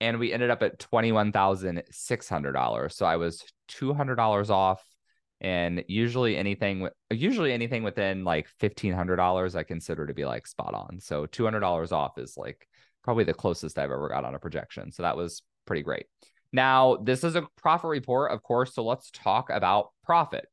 and 0.00 0.18
we 0.18 0.32
ended 0.32 0.50
up 0.50 0.60
at 0.62 0.78
$21,600. 0.78 2.92
So 2.92 3.06
I 3.06 3.16
was 3.16 3.42
$200 3.70 4.50
off 4.50 4.84
and 5.40 5.84
usually 5.88 6.36
anything 6.36 6.88
usually 7.10 7.52
anything 7.52 7.82
within 7.82 8.24
like 8.24 8.48
$1500 8.60 9.54
i 9.54 9.62
consider 9.62 10.06
to 10.06 10.14
be 10.14 10.24
like 10.24 10.46
spot 10.46 10.74
on 10.74 11.00
so 11.00 11.26
$200 11.26 11.92
off 11.92 12.18
is 12.18 12.36
like 12.36 12.68
probably 13.02 13.24
the 13.24 13.34
closest 13.34 13.78
i've 13.78 13.90
ever 13.90 14.08
got 14.08 14.24
on 14.24 14.34
a 14.34 14.38
projection 14.38 14.92
so 14.92 15.02
that 15.02 15.16
was 15.16 15.42
pretty 15.66 15.82
great 15.82 16.06
now 16.52 16.96
this 16.96 17.24
is 17.24 17.34
a 17.34 17.46
profit 17.56 17.90
report 17.90 18.30
of 18.30 18.42
course 18.42 18.74
so 18.74 18.84
let's 18.84 19.10
talk 19.10 19.50
about 19.50 19.90
profit 20.04 20.46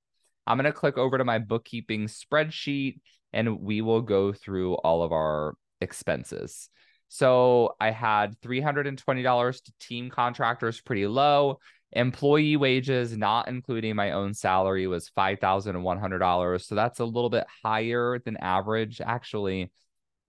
i'm 0.47 0.57
going 0.57 0.65
to 0.65 0.71
click 0.71 0.97
over 0.97 1.17
to 1.17 1.25
my 1.25 1.39
bookkeeping 1.39 2.07
spreadsheet 2.07 2.99
and 3.33 3.59
we 3.59 3.81
will 3.81 4.01
go 4.01 4.33
through 4.33 4.75
all 4.75 5.03
of 5.03 5.11
our 5.11 5.55
expenses 5.79 6.69
so 7.07 7.75
i 7.79 7.91
had 7.91 8.39
$320 8.41 9.63
to 9.63 9.73
team 9.79 10.09
contractors 10.09 10.81
pretty 10.81 11.07
low 11.07 11.59
Employee 11.93 12.55
wages, 12.55 13.17
not 13.17 13.49
including 13.49 13.95
my 13.95 14.11
own 14.11 14.33
salary, 14.33 14.87
was 14.87 15.09
$5,100. 15.09 16.65
So 16.65 16.75
that's 16.75 16.99
a 16.99 17.05
little 17.05 17.29
bit 17.29 17.45
higher 17.63 18.19
than 18.23 18.37
average. 18.37 19.01
Actually, 19.01 19.71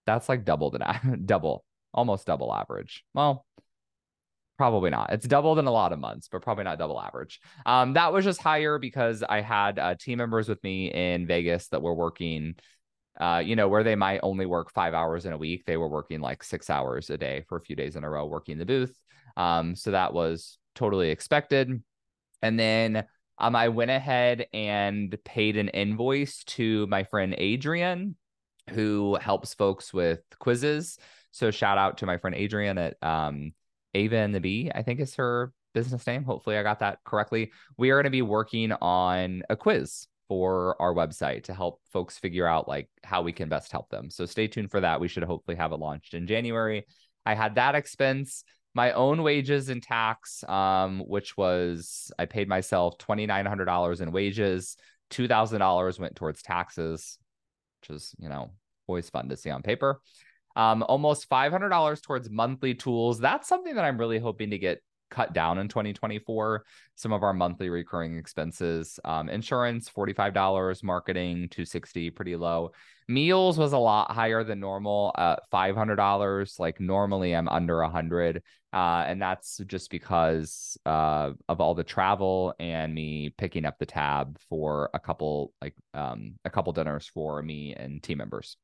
that's 0.05 0.29
like 0.29 0.45
double 0.45 0.71
than 0.71 1.23
double, 1.25 1.65
almost 1.95 2.27
double 2.27 2.53
average. 2.53 3.05
Well, 3.15 3.47
probably 4.57 4.91
not. 4.91 5.13
It's 5.13 5.27
doubled 5.27 5.59
in 5.59 5.67
a 5.67 5.71
lot 5.73 5.93
of 5.93 5.99
months, 5.99 6.29
but 6.31 6.43
probably 6.43 6.65
not 6.65 6.79
double 6.79 7.01
average. 7.01 7.41
Um, 7.67 7.95
that 7.95 8.13
was 8.13 8.25
just 8.25 8.41
higher 8.41 8.79
because 8.79 9.23
I 9.23 9.41
had 9.41 9.79
uh, 9.79 9.95
team 9.95 10.19
members 10.19 10.49
with 10.49 10.63
me 10.63 10.93
in 10.93 11.27
Vegas 11.27 11.69
that 11.69 11.83
were 11.83 11.95
working, 11.95 12.55
uh, 13.19 13.43
you 13.45 13.57
know, 13.57 13.69
where 13.69 13.83
they 13.83 13.97
might 13.97 14.21
only 14.23 14.47
work 14.47 14.71
five 14.73 14.95
hours 14.95 15.27
in 15.27 15.33
a 15.33 15.39
week. 15.39 15.65
They 15.65 15.77
were 15.77 15.89
working 15.89 16.21
like 16.21 16.45
six 16.45 16.71
hours 16.71 17.11
a 17.11 17.19
day 17.19 17.45
for 17.49 17.57
a 17.57 17.61
few 17.61 17.77
days 17.77 17.97
in 17.97 18.05
a 18.05 18.11
row, 18.11 18.27
working 18.27 18.59
the 18.59 18.67
booth. 18.67 18.97
Um, 19.37 19.75
so 19.75 19.91
that 19.91 20.13
was 20.13 20.59
totally 20.75 21.11
expected. 21.11 21.83
And 22.43 22.59
then 22.59 23.05
um, 23.39 23.57
I 23.57 23.69
went 23.69 23.91
ahead 23.91 24.47
and 24.53 25.17
paid 25.25 25.57
an 25.57 25.69
invoice 25.69 26.45
to 26.45 26.87
my 26.87 27.05
friend 27.05 27.35
Adrian, 27.39 28.17
who 28.71 29.17
helps 29.21 29.55
folks 29.55 29.93
with 29.93 30.21
quizzes. 30.39 30.99
So 31.31 31.51
shout 31.51 31.79
out 31.79 31.99
to 31.99 32.07
my 32.07 32.19
friend 32.19 32.37
Adrian 32.37 32.79
at 32.79 32.97
um, 33.03 33.53
Ava 33.95 34.17
and 34.17 34.35
the 34.35 34.41
Bee, 34.41 34.71
I 34.75 34.83
think 34.83 35.01
is 35.01 35.15
her 35.17 35.53
business 35.75 36.07
name. 36.07 36.25
Hopefully, 36.25 36.57
I 36.57 36.63
got 36.63 36.81
that 36.81 36.99
correctly. 37.05 37.53
We 37.77 37.91
are 37.91 37.97
going 37.97 38.05
to 38.05 38.11
be 38.11 38.23
working 38.23 38.73
on 38.73 39.43
a 39.51 39.57
quiz 39.57 40.07
for 40.29 40.81
our 40.81 40.95
website 40.95 41.45
to 41.45 41.55
help 41.55 41.81
folks 41.93 42.19
figure 42.19 42.47
out 42.47 42.69
like 42.69 42.89
how 43.05 43.23
we 43.23 43.33
can 43.33 43.49
best 43.49 43.71
help 43.71 43.91
them. 43.91 44.11
So 44.11 44.25
stay 44.25 44.47
tuned 44.47 44.71
for 44.71 44.81
that. 44.81 45.01
We 45.01 45.09
should 45.09 45.25
hopefully 45.25 45.57
have 45.57 45.73
it 45.73 45.77
launched 45.77 46.15
in 46.15 46.27
January. 46.27 46.87
I 47.27 47.35
had 47.35 47.57
that 47.57 47.75
expense 47.75 48.45
my 48.75 48.93
own 48.93 49.23
wages 49.23 49.69
and 49.69 49.83
tax, 49.83 50.43
um, 50.45 51.01
which 51.01 51.37
was 51.37 52.11
I 52.19 52.27
paid 52.27 52.49
myself 52.49 52.99
twenty 52.99 53.27
nine 53.27 53.47
hundred 53.47 53.67
dollars 53.67 54.01
in 54.01 54.13
wages, 54.13 54.77
two 55.11 55.29
thousand 55.29 55.61
dollars 55.61 55.99
went 55.99 56.17
towards 56.17 56.43
taxes, 56.43 57.19
which 57.81 57.97
is 57.97 58.15
you 58.19 58.29
know 58.29 58.53
always 58.87 59.11
fun 59.11 59.29
to 59.29 59.37
see 59.37 59.51
on 59.51 59.63
paper. 59.63 60.01
Um, 60.57 60.83
almost 60.83 61.29
five 61.29 61.53
hundred 61.53 61.71
dollars 61.71 62.01
towards 62.01 62.31
monthly 62.31 62.75
tools. 62.75 63.19
That's 63.19 63.49
something 63.49 63.75
that 63.75 63.85
I'm 63.85 63.99
really 63.99 64.19
hoping 64.19 64.51
to 64.51 64.59
get 64.59 64.81
cut 65.13 65.35
down 65.35 65.59
in 65.59 65.69
2024 65.69 66.65
some 66.95 67.13
of 67.13 67.23
our 67.23 67.35
monthly 67.35 67.69
recurring 67.69 68.17
expenses. 68.17 68.99
Um, 69.05 69.29
insurance 69.29 69.89
$45 69.89 70.83
marketing 70.83 71.49
260 71.51 72.11
pretty 72.11 72.35
low. 72.35 72.73
Meals 73.09 73.59
was 73.59 73.75
a 73.75 73.79
lot 73.79 74.11
higher 74.11 74.43
than 74.43 74.59
normal 74.59 75.13
uh, 75.17 75.37
$500 75.53 76.59
like 76.59 76.81
normally 76.81 77.37
i'm 77.37 77.49
under 77.49 77.83
100 77.83 78.43
uh, 78.73 79.05
and 79.07 79.21
that's 79.21 79.59
just 79.67 79.91
because 79.91 80.79
uh, 80.87 81.31
of 81.49 81.61
all 81.61 81.75
the 81.75 81.85
travel 81.85 82.55
and 82.59 82.95
me 82.95 83.35
picking 83.37 83.67
up 83.67 83.79
the 83.79 83.87
tab 83.87 84.39
for 84.49 84.89
a 84.95 85.01
couple 85.01 85.53
like 85.61 85.75
um, 85.93 86.35
a 86.45 86.51
couple 86.51 86.73
dinners 86.73 87.07
for 87.07 87.43
me 87.43 87.75
and 87.75 88.03
team 88.03 88.19
members 88.19 88.57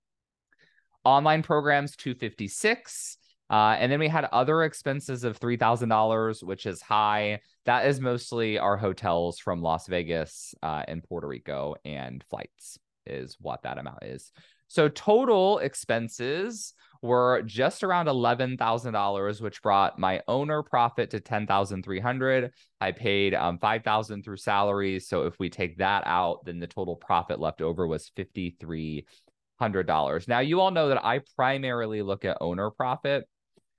online 1.09 1.43
programs 1.43 1.97
256 1.97 3.19
uh, 3.50 3.77
and 3.79 3.91
then 3.91 3.99
we 3.99 4.09
had 4.09 4.27
other 4.27 4.62
expenses 4.62 5.25
of 5.25 5.41
$3,000, 5.41 6.43
which 6.43 6.67
is 6.67 6.83
high. 6.83 7.41
That 7.65 7.87
is 7.87 8.00
mostly 8.00 8.59
our 8.59 8.77
hotels 8.77 9.38
from 9.38 9.62
Las 9.62 9.87
Vegas 9.87 10.55
uh, 10.62 10.83
and 10.87 11.03
Puerto 11.03 11.27
Rico 11.27 11.75
and 11.85 12.23
flights, 12.29 12.79
is 13.07 13.38
what 13.41 13.62
that 13.62 13.79
amount 13.79 14.05
is. 14.05 14.33
So 14.71 14.91
total 14.91 15.61
expenses 15.61 16.75
were 17.00 17.41
just 17.47 17.83
around 17.83 18.07
$11,000, 18.07 19.41
which 19.41 19.62
brought 19.62 19.99
my 19.99 20.21
owner 20.29 20.62
profit 20.62 21.09
to 21.11 21.21
10,300. 21.21 22.53
I 22.83 22.93
paid 22.93 23.35
um, 23.35 23.59
5,000 23.59 24.23
through 24.23 24.37
salaries. 24.37 25.09
So 25.09 25.23
if 25.23 25.38
we 25.38 25.49
take 25.49 25.79
that 25.79 26.03
out, 26.05 26.45
then 26.45 26.59
the 26.59 26.67
total 26.67 26.97
profit 26.97 27.41
left 27.41 27.62
over 27.62 27.87
was 27.87 28.05
5,300 29.59 30.29
Now, 30.29 30.41
you 30.41 30.61
all 30.61 30.71
know 30.71 30.88
that 30.88 31.05
I 31.05 31.21
primarily 31.37 32.03
look 32.03 32.25
at 32.25 32.38
owner 32.41 32.71
profit 32.71 33.29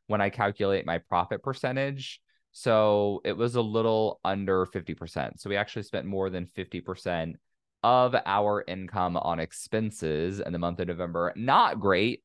when 0.08 0.22
I 0.22 0.30
calculate 0.30 0.86
my 0.86 0.98
profit 0.98 1.44
percentage. 1.44 2.20
So 2.52 3.22
it 3.24 3.38
was 3.38 3.56
a 3.56 3.62
little 3.62 4.20
under 4.24 4.66
50%. 4.66 5.40
So 5.40 5.50
we 5.50 5.56
actually 5.56 5.84
spent 5.84 6.06
more 6.06 6.30
than 6.30 6.48
50% 6.48 7.36
of 7.84 8.16
our 8.26 8.64
income 8.68 9.16
on 9.18 9.40
expenses 9.40 10.40
in 10.40 10.52
the 10.52 10.60
month 10.60 10.80
of 10.80 10.88
November. 10.88 11.32
Not 11.36 11.80
great, 11.80 12.24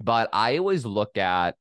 but 0.00 0.28
I 0.32 0.58
always 0.58 0.84
look 0.84 1.16
at 1.16 1.56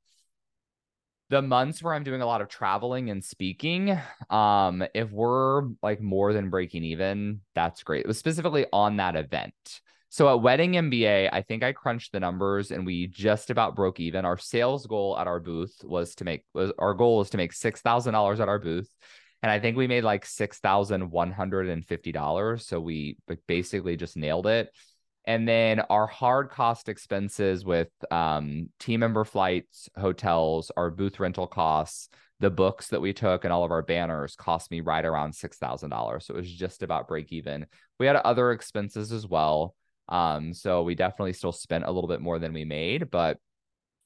the 1.30 1.42
months 1.42 1.82
where 1.82 1.94
I'm 1.94 2.04
doing 2.04 2.22
a 2.22 2.28
lot 2.28 2.42
of 2.42 2.50
traveling 2.50 3.10
and 3.10 3.24
speaking. 3.24 3.98
Um, 4.30 4.84
if 4.94 5.10
we're 5.10 5.64
like 5.82 6.02
more 6.02 6.34
than 6.34 6.50
breaking 6.50 6.84
even, 6.84 7.42
that's 7.56 7.82
great. 7.84 8.02
It 8.02 8.08
was 8.08 8.20
specifically 8.20 8.68
on 8.72 8.98
that 8.98 9.16
event. 9.16 9.82
So 10.14 10.30
at 10.30 10.44
Wedding 10.44 10.74
MBA, 10.74 11.30
I 11.34 11.42
think 11.42 11.64
I 11.64 11.72
crunched 11.72 12.12
the 12.12 12.20
numbers 12.20 12.70
and 12.70 12.86
we 12.86 13.08
just 13.08 13.50
about 13.50 13.76
broke 13.76 14.00
even. 14.00 14.26
Our 14.26 14.38
sales 14.38 14.86
goal 14.86 15.18
at 15.18 15.26
our 15.26 15.40
booth 15.40 15.84
was 15.84 16.14
to 16.18 16.24
make 16.24 16.46
was 16.54 16.72
our 16.78 16.94
goal 16.94 17.18
was 17.18 17.32
to 17.32 17.38
make 17.38 17.52
six 17.52 17.82
thousand 17.82 18.14
dollars 18.14 18.40
at 18.40 18.48
our 18.48 18.60
booth. 18.60 18.88
And 19.42 19.52
I 19.52 19.60
think 19.60 19.76
we 19.76 19.88
made 19.88 20.04
like 20.04 20.28
six 20.28 20.60
thousand 20.60 21.10
one 21.10 21.32
hundred 21.32 21.68
and 21.68 21.84
fifty 21.84 22.12
dollars. 22.12 22.68
So 22.68 22.80
we 22.80 23.18
basically 23.48 23.98
just 23.98 24.16
nailed 24.16 24.46
it. 24.46 24.70
And 25.26 25.48
then 25.48 25.80
our 25.80 26.06
hard 26.06 26.52
cost 26.52 26.90
expenses 26.90 27.66
with 27.66 27.90
um, 28.12 28.70
team 28.80 29.00
member 29.00 29.24
flights, 29.24 29.90
hotels, 29.98 30.72
our 30.78 30.92
booth 30.92 31.20
rental 31.20 31.48
costs, 31.48 32.08
the 32.40 32.52
books 32.52 32.90
that 32.90 33.02
we 33.02 33.14
took, 33.14 33.46
and 33.46 33.52
all 33.52 33.64
of 33.64 33.72
our 33.72 33.82
banners 33.82 34.36
cost 34.36 34.70
me 34.70 34.82
right 34.82 35.06
around 35.06 35.34
six 35.34 35.58
thousand 35.58 35.90
dollars. 35.90 36.28
So 36.28 36.36
it 36.36 36.38
was 36.38 36.54
just 36.54 36.84
about 36.84 37.08
break 37.08 37.34
even. 37.34 37.66
We 38.00 38.06
had 38.06 38.18
other 38.18 38.52
expenses 38.52 39.12
as 39.12 39.26
well. 39.26 39.74
Um, 40.10 40.54
so 40.54 40.84
we 40.84 40.96
definitely 40.96 41.34
still 41.34 41.52
spent 41.52 41.86
a 41.86 41.92
little 41.92 42.08
bit 42.08 42.22
more 42.22 42.40
than 42.40 42.54
we 42.54 42.66
made, 42.66 43.10
but 43.10 43.38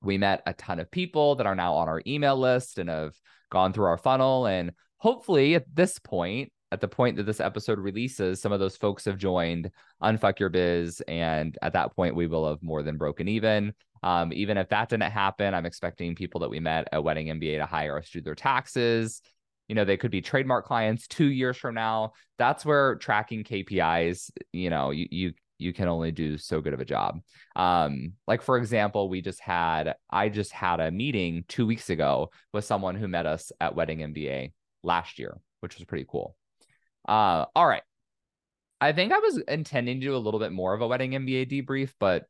we 0.01 0.17
met 0.17 0.43
a 0.45 0.53
ton 0.53 0.79
of 0.79 0.91
people 0.91 1.35
that 1.35 1.47
are 1.47 1.55
now 1.55 1.73
on 1.73 1.89
our 1.89 2.01
email 2.05 2.37
list 2.37 2.77
and 2.77 2.89
have 2.89 3.15
gone 3.49 3.73
through 3.73 3.85
our 3.85 3.97
funnel. 3.97 4.45
And 4.45 4.71
hopefully 4.97 5.55
at 5.55 5.65
this 5.73 5.99
point, 5.99 6.51
at 6.71 6.81
the 6.81 6.87
point 6.87 7.15
that 7.15 7.23
this 7.23 7.39
episode 7.39 7.79
releases, 7.79 8.41
some 8.41 8.51
of 8.51 8.59
those 8.59 8.75
folks 8.75 9.05
have 9.05 9.17
joined 9.17 9.71
Unfuck 10.03 10.39
Your 10.39 10.49
Biz. 10.49 11.01
And 11.07 11.57
at 11.61 11.73
that 11.73 11.95
point, 11.95 12.15
we 12.15 12.27
will 12.27 12.47
have 12.47 12.61
more 12.61 12.83
than 12.83 12.97
broken 12.97 13.27
even. 13.27 13.73
Um, 14.03 14.31
even 14.33 14.57
if 14.57 14.69
that 14.69 14.89
didn't 14.89 15.11
happen, 15.11 15.53
I'm 15.53 15.65
expecting 15.65 16.13
people 16.13 16.41
that 16.41 16.49
we 16.49 16.59
met 16.59 16.87
at 16.91 17.03
Wedding 17.03 17.27
MBA 17.27 17.57
to 17.57 17.65
hire 17.65 17.97
us 17.97 18.09
to 18.09 18.19
do 18.19 18.21
their 18.21 18.35
taxes. 18.35 19.21
You 19.67 19.75
know, 19.75 19.85
they 19.85 19.97
could 19.97 20.11
be 20.11 20.21
trademark 20.21 20.65
clients 20.65 21.07
two 21.07 21.25
years 21.25 21.57
from 21.57 21.75
now. 21.75 22.13
That's 22.37 22.65
where 22.65 22.95
tracking 22.95 23.43
KPIs, 23.43 24.29
you 24.51 24.69
know, 24.69 24.91
you, 24.91 25.07
you 25.09 25.33
you 25.57 25.73
can 25.73 25.87
only 25.87 26.11
do 26.11 26.37
so 26.37 26.61
good 26.61 26.73
of 26.73 26.79
a 26.79 26.85
job. 26.85 27.19
Um, 27.55 28.13
like 28.27 28.41
for 28.41 28.57
example, 28.57 29.09
we 29.09 29.21
just 29.21 29.39
had 29.39 29.95
I 30.09 30.29
just 30.29 30.51
had 30.51 30.79
a 30.79 30.91
meeting 30.91 31.45
two 31.47 31.65
weeks 31.65 31.89
ago 31.89 32.31
with 32.53 32.65
someone 32.65 32.95
who 32.95 33.07
met 33.07 33.25
us 33.25 33.51
at 33.59 33.75
Wedding 33.75 33.99
MBA 33.99 34.53
last 34.83 35.19
year, 35.19 35.37
which 35.61 35.75
was 35.75 35.85
pretty 35.85 36.05
cool. 36.07 36.35
Uh, 37.07 37.45
all 37.55 37.67
right. 37.67 37.83
I 38.79 38.93
think 38.93 39.11
I 39.11 39.19
was 39.19 39.37
intending 39.47 39.99
to 39.99 40.07
do 40.07 40.15
a 40.15 40.19
little 40.19 40.39
bit 40.39 40.51
more 40.51 40.73
of 40.73 40.81
a 40.81 40.87
Wedding 40.87 41.11
MBA 41.11 41.51
debrief, 41.51 41.93
but 41.99 42.25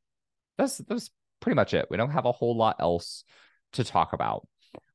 that's 0.58 0.78
that's 0.78 1.10
pretty 1.42 1.56
much 1.56 1.74
it. 1.74 1.88
We 1.90 1.98
don't 1.98 2.12
have 2.12 2.26
a 2.26 2.32
whole 2.32 2.56
lot 2.56 2.78
else 2.80 3.24
to 3.74 3.84
talk 3.84 4.14
about. 4.14 4.48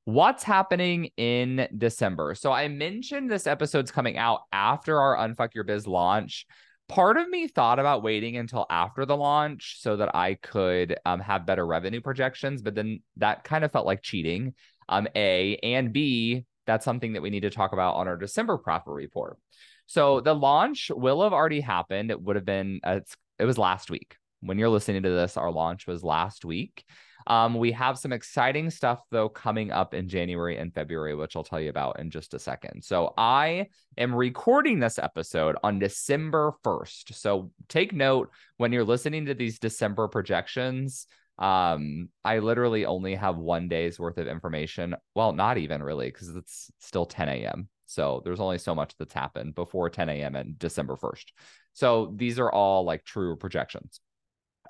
What's 0.04 0.42
happening 0.42 1.10
in 1.16 1.68
December? 1.76 2.34
So 2.34 2.50
I 2.50 2.66
mentioned 2.68 3.30
this 3.30 3.46
episode's 3.46 3.92
coming 3.92 4.18
out 4.18 4.40
after 4.52 4.98
our 4.98 5.16
Unfuck 5.16 5.54
Your 5.54 5.62
Biz 5.62 5.86
launch 5.86 6.46
part 6.92 7.16
of 7.16 7.26
me 7.26 7.49
thought 7.49 7.78
about 7.78 8.02
waiting 8.02 8.37
until 8.37 8.66
after 8.68 9.06
the 9.06 9.16
launch 9.16 9.78
so 9.80 9.96
that 9.96 10.14
I 10.14 10.34
could 10.34 10.99
um, 11.06 11.20
have 11.20 11.46
better 11.46 11.66
revenue 11.66 12.02
projections, 12.02 12.61
but 12.61 12.75
then 12.75 13.00
that 13.16 13.44
kind 13.44 13.64
of 13.64 13.72
felt 13.72 13.87
like 13.87 14.02
cheating. 14.02 14.52
Um, 14.90 15.08
A 15.16 15.56
and 15.62 15.90
B, 15.90 16.44
that's 16.66 16.84
something 16.84 17.14
that 17.14 17.22
we 17.22 17.30
need 17.30 17.40
to 17.40 17.50
talk 17.50 17.72
about 17.72 17.94
on 17.94 18.08
our 18.08 18.18
December 18.18 18.58
profit 18.58 18.92
report. 18.92 19.38
So 19.87 20.20
the 20.20 20.34
launch 20.34 20.90
will 20.94 21.22
have 21.22 21.32
already 21.32 21.62
happened. 21.62 22.11
It 22.11 22.20
would 22.20 22.37
have 22.37 22.44
been 22.44 22.80
uh, 22.84 23.00
it 23.38 23.46
was 23.46 23.56
last 23.56 23.90
week. 23.90 24.16
When 24.40 24.58
you're 24.58 24.68
listening 24.68 25.04
to 25.04 25.11
this, 25.11 25.38
our 25.38 25.50
launch 25.50 25.87
was 25.87 26.04
last 26.04 26.44
week. 26.44 26.84
Um, 27.26 27.55
we 27.55 27.73
have 27.73 27.99
some 27.99 28.12
exciting 28.12 28.71
stuff 28.71 29.02
though 29.11 29.29
coming 29.29 29.71
up 29.71 29.95
in 29.95 30.09
January 30.09 30.59
and 30.59 30.75
February, 30.75 31.14
which 31.14 31.37
I'll 31.37 31.45
tell 31.45 31.61
you 31.61 31.71
about 31.71 31.99
in 32.00 32.11
just 32.11 32.35
a 32.35 32.38
second. 32.38 32.83
So 32.83 33.14
I 33.17 33.67
am 33.97 34.14
recording 34.14 34.81
this 34.81 34.99
episode 34.99 35.57
on 35.62 35.79
December 35.79 36.52
1st. 36.64 37.14
So 37.14 37.50
take 37.69 37.93
note 37.93 38.31
when 38.57 38.73
you're 38.73 38.85
listening 38.85 39.26
to 39.26 39.35
these 39.35 39.59
December 39.59 40.09
projections. 40.09 41.07
Um, 41.38 42.09
I 42.25 42.38
literally 42.38 42.85
only 42.87 43.14
have 43.14 43.37
one 43.37 43.69
day's 43.69 43.99
worth 43.99 44.19
of 44.19 44.29
information. 44.29 44.95
Well, 45.14 45.33
not 45.33 45.59
even 45.59 45.83
really, 45.83 46.07
because 46.07 46.29
it's 46.37 46.71
still 46.79 47.07
10 47.07 47.29
a.m. 47.29 47.69
So 47.87 48.23
there's 48.25 48.41
only 48.41 48.59
so 48.59 48.75
much 48.75 48.95
that's 48.99 49.12
happened 49.12 49.55
before 49.55 49.91
10 49.91 50.09
a.m. 50.09 50.35
and 50.35 50.59
December 50.59 50.97
1st. 50.97 51.25
So 51.73 52.12
these 52.17 52.38
are 52.38 52.50
all 52.50 52.85
like 52.85 53.05
true 53.05 53.37
projections. 53.37 54.00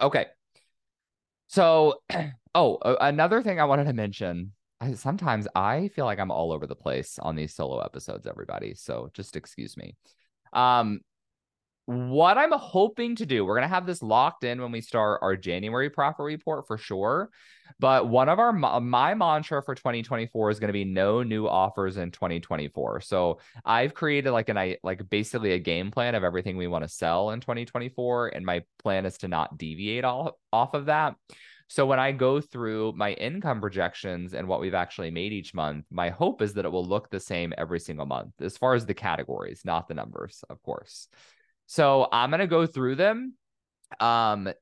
Okay. 0.00 0.26
So, 1.48 2.02
oh, 2.54 2.78
another 3.00 3.42
thing 3.42 3.60
I 3.60 3.64
wanted 3.64 3.84
to 3.84 3.92
mention. 3.92 4.52
I, 4.80 4.94
sometimes 4.94 5.46
I 5.54 5.88
feel 5.88 6.06
like 6.06 6.18
I'm 6.18 6.30
all 6.30 6.52
over 6.52 6.66
the 6.66 6.74
place 6.74 7.18
on 7.20 7.36
these 7.36 7.54
solo 7.54 7.80
episodes, 7.80 8.26
everybody. 8.26 8.74
So 8.74 9.10
just 9.14 9.36
excuse 9.36 9.76
me. 9.76 9.96
Um, 10.52 11.00
what 11.86 12.38
I'm 12.38 12.52
hoping 12.52 13.16
to 13.16 13.26
do, 13.26 13.44
we're 13.44 13.56
going 13.56 13.68
to 13.68 13.74
have 13.74 13.86
this 13.86 14.02
locked 14.02 14.44
in 14.44 14.60
when 14.60 14.72
we 14.72 14.80
start 14.80 15.20
our 15.22 15.36
January 15.36 15.90
profit 15.90 16.24
report 16.24 16.66
for 16.66 16.78
sure. 16.78 17.30
But 17.78 18.08
one 18.08 18.28
of 18.28 18.38
our, 18.38 18.52
my 18.52 19.14
mantra 19.14 19.62
for 19.62 19.74
2024 19.74 20.50
is 20.50 20.60
going 20.60 20.68
to 20.68 20.72
be 20.72 20.84
no 20.84 21.22
new 21.22 21.48
offers 21.48 21.96
in 21.96 22.10
2024. 22.10 23.00
So 23.00 23.38
I've 23.64 23.94
created 23.94 24.30
like 24.30 24.48
an, 24.48 24.76
like 24.82 25.08
basically 25.08 25.52
a 25.52 25.58
game 25.58 25.90
plan 25.90 26.14
of 26.14 26.22
everything 26.22 26.56
we 26.56 26.68
want 26.68 26.84
to 26.84 26.88
sell 26.88 27.30
in 27.30 27.40
2024. 27.40 28.28
And 28.28 28.46
my 28.46 28.62
plan 28.78 29.06
is 29.06 29.18
to 29.18 29.28
not 29.28 29.58
deviate 29.58 30.04
all, 30.04 30.38
off 30.52 30.74
of 30.74 30.86
that. 30.86 31.16
So 31.68 31.86
when 31.86 31.98
I 31.98 32.12
go 32.12 32.38
through 32.40 32.92
my 32.96 33.12
income 33.14 33.60
projections 33.60 34.34
and 34.34 34.46
what 34.46 34.60
we've 34.60 34.74
actually 34.74 35.10
made 35.10 35.32
each 35.32 35.54
month, 35.54 35.86
my 35.90 36.10
hope 36.10 36.42
is 36.42 36.52
that 36.54 36.66
it 36.66 36.70
will 36.70 36.84
look 36.84 37.08
the 37.08 37.18
same 37.18 37.54
every 37.56 37.80
single 37.80 38.04
month 38.04 38.34
as 38.42 38.58
far 38.58 38.74
as 38.74 38.84
the 38.84 38.92
categories, 38.92 39.62
not 39.64 39.88
the 39.88 39.94
numbers, 39.94 40.44
of 40.50 40.62
course. 40.62 41.08
So 41.66 42.08
I'm 42.12 42.30
going 42.30 42.40
to 42.40 42.46
go 42.46 42.66
through 42.66 42.96
them. 42.96 43.34
Um, 44.00 44.52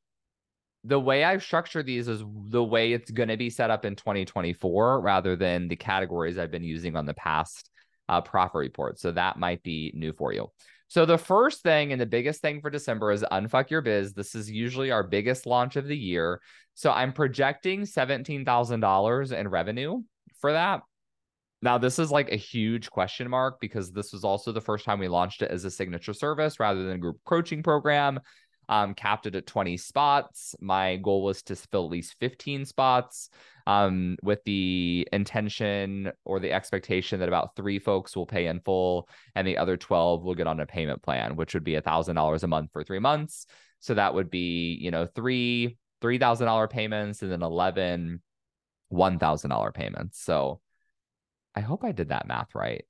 the 0.84 1.00
way 1.00 1.24
I've 1.24 1.42
structured 1.42 1.86
these 1.86 2.08
is 2.08 2.22
the 2.48 2.64
way 2.64 2.92
it's 2.92 3.10
going 3.10 3.28
to 3.28 3.36
be 3.36 3.50
set 3.50 3.70
up 3.70 3.84
in 3.84 3.96
2024 3.96 5.00
rather 5.00 5.36
than 5.36 5.68
the 5.68 5.76
categories 5.76 6.38
I've 6.38 6.50
been 6.50 6.64
using 6.64 6.96
on 6.96 7.06
the 7.06 7.14
past 7.14 7.70
uh, 8.08 8.20
profit 8.20 8.58
reports. 8.58 9.02
So 9.02 9.12
that 9.12 9.38
might 9.38 9.62
be 9.62 9.92
new 9.94 10.12
for 10.12 10.32
you. 10.32 10.50
So 10.88 11.06
the 11.06 11.18
first 11.18 11.62
thing 11.62 11.92
and 11.92 12.00
the 12.00 12.06
biggest 12.06 12.40
thing 12.40 12.60
for 12.60 12.70
December 12.70 13.12
is 13.12 13.24
Unfuck 13.30 13.70
Your 13.70 13.82
Biz. 13.82 14.14
This 14.14 14.34
is 14.34 14.50
usually 14.50 14.90
our 14.90 15.04
biggest 15.04 15.46
launch 15.46 15.76
of 15.76 15.86
the 15.86 15.96
year. 15.96 16.40
So 16.74 16.90
I'm 16.90 17.12
projecting 17.12 17.82
$17,000 17.82 19.32
in 19.32 19.48
revenue 19.48 20.02
for 20.40 20.52
that. 20.52 20.80
Now, 21.62 21.76
this 21.78 21.98
is 21.98 22.10
like 22.10 22.32
a 22.32 22.36
huge 22.36 22.90
question 22.90 23.28
mark 23.28 23.60
because 23.60 23.92
this 23.92 24.12
was 24.12 24.24
also 24.24 24.50
the 24.52 24.60
first 24.60 24.84
time 24.84 24.98
we 24.98 25.08
launched 25.08 25.42
it 25.42 25.50
as 25.50 25.64
a 25.64 25.70
signature 25.70 26.14
service 26.14 26.58
rather 26.58 26.82
than 26.82 26.92
a 26.92 26.98
group 26.98 27.18
coaching 27.24 27.62
program. 27.62 28.20
Um, 28.68 28.94
capped 28.94 29.26
it 29.26 29.34
at 29.34 29.48
20 29.48 29.76
spots. 29.76 30.54
My 30.60 30.94
goal 30.96 31.24
was 31.24 31.42
to 31.42 31.56
fill 31.56 31.86
at 31.86 31.90
least 31.90 32.14
15 32.20 32.64
spots 32.64 33.28
um, 33.66 34.16
with 34.22 34.44
the 34.44 35.08
intention 35.12 36.12
or 36.24 36.38
the 36.38 36.52
expectation 36.52 37.18
that 37.18 37.28
about 37.28 37.56
three 37.56 37.80
folks 37.80 38.14
will 38.14 38.26
pay 38.26 38.46
in 38.46 38.60
full 38.60 39.08
and 39.34 39.44
the 39.44 39.58
other 39.58 39.76
12 39.76 40.22
will 40.22 40.36
get 40.36 40.46
on 40.46 40.60
a 40.60 40.66
payment 40.66 41.02
plan, 41.02 41.34
which 41.34 41.52
would 41.52 41.64
be 41.64 41.72
$1,000 41.72 42.42
a 42.42 42.46
month 42.46 42.70
for 42.72 42.84
three 42.84 43.00
months. 43.00 43.46
So 43.80 43.94
that 43.94 44.14
would 44.14 44.30
be, 44.30 44.78
you 44.80 44.92
know, 44.92 45.04
three 45.04 45.76
$3,000 46.00 46.70
payments 46.70 47.22
and 47.22 47.30
then 47.30 47.42
11 47.42 48.22
$1,000 48.92 49.74
payments. 49.74 50.20
So 50.20 50.60
I 51.54 51.60
hope 51.60 51.84
I 51.84 51.92
did 51.92 52.08
that 52.08 52.26
math 52.26 52.54
right. 52.54 52.84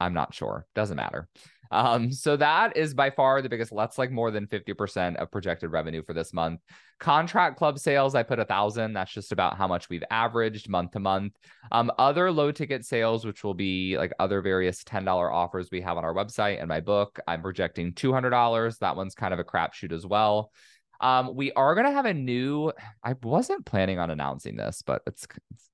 I'm 0.00 0.14
not 0.14 0.34
sure. 0.34 0.66
Doesn't 0.74 0.96
matter. 0.96 1.28
Um, 1.70 2.12
so 2.12 2.36
that 2.36 2.76
is 2.76 2.92
by 2.92 3.10
far 3.10 3.40
the 3.40 3.48
biggest. 3.48 3.72
That's 3.74 3.96
like 3.96 4.10
more 4.10 4.30
than 4.30 4.46
50% 4.46 5.16
of 5.16 5.30
projected 5.30 5.70
revenue 5.70 6.02
for 6.02 6.12
this 6.12 6.34
month. 6.34 6.60
Contract 7.00 7.56
club 7.56 7.78
sales, 7.78 8.14
I 8.14 8.22
put 8.22 8.38
a 8.38 8.44
thousand. 8.44 8.92
That's 8.92 9.12
just 9.12 9.32
about 9.32 9.56
how 9.56 9.66
much 9.66 9.88
we've 9.88 10.04
averaged 10.10 10.68
month 10.68 10.90
to 10.92 11.00
month. 11.00 11.32
Um, 11.70 11.90
other 11.98 12.30
low 12.30 12.52
ticket 12.52 12.84
sales, 12.84 13.24
which 13.24 13.42
will 13.42 13.54
be 13.54 13.96
like 13.96 14.12
other 14.18 14.42
various 14.42 14.84
$10 14.84 15.32
offers 15.32 15.70
we 15.72 15.80
have 15.80 15.96
on 15.96 16.04
our 16.04 16.14
website 16.14 16.58
and 16.58 16.68
my 16.68 16.80
book, 16.80 17.18
I'm 17.26 17.40
projecting 17.40 17.94
$200. 17.94 18.78
That 18.80 18.96
one's 18.96 19.14
kind 19.14 19.32
of 19.32 19.40
a 19.40 19.44
crapshoot 19.44 19.92
as 19.92 20.04
well. 20.04 20.52
Um, 21.00 21.34
we 21.34 21.52
are 21.52 21.74
gonna 21.74 21.90
have 21.90 22.06
a 22.06 22.14
new. 22.14 22.70
I 23.02 23.14
wasn't 23.22 23.66
planning 23.66 23.98
on 23.98 24.10
announcing 24.10 24.56
this, 24.56 24.82
but 24.86 25.02
it's, 25.06 25.26
it's 25.52 25.68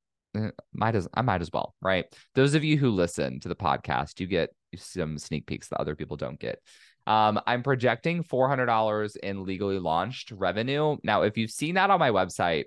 might 0.72 0.94
as 0.94 1.08
I 1.14 1.22
might 1.22 1.40
as 1.40 1.50
well, 1.52 1.74
right? 1.80 2.06
Those 2.34 2.54
of 2.54 2.64
you 2.64 2.76
who 2.76 2.90
listen 2.90 3.40
to 3.40 3.48
the 3.48 3.56
podcast, 3.56 4.20
you 4.20 4.26
get 4.26 4.50
some 4.76 5.18
sneak 5.18 5.46
peeks 5.46 5.68
that 5.68 5.80
other 5.80 5.96
people 5.96 6.16
don't 6.16 6.38
get. 6.38 6.60
Um, 7.06 7.40
I'm 7.46 7.62
projecting 7.62 8.22
$400 8.22 9.16
in 9.16 9.44
legally 9.44 9.78
launched 9.78 10.30
revenue. 10.30 10.98
Now, 11.02 11.22
if 11.22 11.38
you've 11.38 11.50
seen 11.50 11.76
that 11.76 11.90
on 11.90 11.98
my 11.98 12.10
website, 12.10 12.64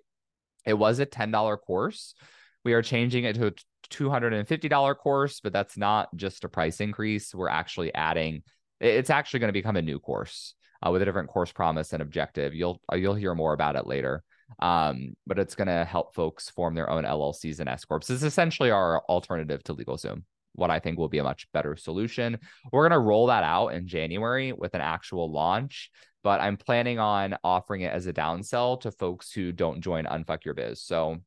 it 0.65 0.74
was 0.74 1.00
a 1.00 1.06
$10 1.06 1.58
course. 1.62 2.15
We 2.63 2.74
are 2.74 2.82
changing 2.82 3.26
it 3.26 3.36
to 3.36 3.47
a 3.47 3.54
$250 3.89 4.97
course, 4.97 5.39
but 5.41 5.54
that's 5.54 5.78
not 5.78 6.10
just 6.15 6.43
a 6.43 6.50
price 6.50 6.82
increase. 6.82 7.36
We're 7.36 7.50
actually 7.50 7.93
adding, 7.93 8.41
it's 8.80 9.12
actually 9.12 9.41
going 9.41 9.50
to 9.50 9.54
become 9.54 9.76
a 9.76 9.82
new 9.82 10.00
course 10.00 10.56
uh, 10.86 10.89
with 10.89 11.04
a 11.04 11.06
different 11.06 11.30
course 11.30 11.52
promise 11.52 11.93
and 11.93 12.02
objective. 12.02 12.56
You'll 12.56 12.82
you'll 12.93 13.15
hear 13.15 13.36
more 13.36 13.54
about 13.54 13.76
it 13.76 13.86
later 13.86 14.24
um, 14.60 15.14
but 15.26 15.40
it's 15.40 15.56
going 15.56 15.68
to 15.68 15.86
help 15.86 16.14
folks 16.16 16.50
form 16.50 16.76
their 16.76 16.90
own 16.90 17.04
LLCs 17.04 17.60
and 17.60 17.70
S 17.70 17.86
corps. 17.86 18.00
It's 18.10 18.24
essentially 18.24 18.72
our 18.72 19.02
alternative 19.10 19.64
to 19.64 19.76
LegalZoom. 19.76 20.24
What 20.54 20.70
I 20.70 20.80
think 20.80 20.98
will 20.98 21.10
be 21.10 21.20
a 21.20 21.24
much 21.24 21.48
better 21.54 21.78
solution. 21.78 22.38
We're 22.72 22.88
going 22.88 23.00
to 23.00 23.06
roll 23.06 23.28
that 23.28 23.44
out 23.44 23.70
in 23.70 23.88
January 23.88 24.52
with 24.52 24.74
an 24.74 24.82
actual 24.82 25.32
launch, 25.32 25.90
but 26.24 26.42
I'm 26.42 26.58
planning 26.58 27.00
on 27.00 27.38
offering 27.44 27.82
it 27.82 27.94
as 27.94 28.06
a 28.06 28.14
downsell 28.14 28.82
to 28.82 28.92
folks 28.92 29.32
who 29.32 29.52
don't 29.52 29.82
join 29.82 30.06
Unfuck 30.06 30.44
Your 30.44 30.54
Biz. 30.54 30.82
So, 30.82 31.18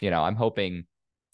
you 0.00 0.10
know, 0.10 0.22
I'm 0.22 0.36
hoping 0.36 0.84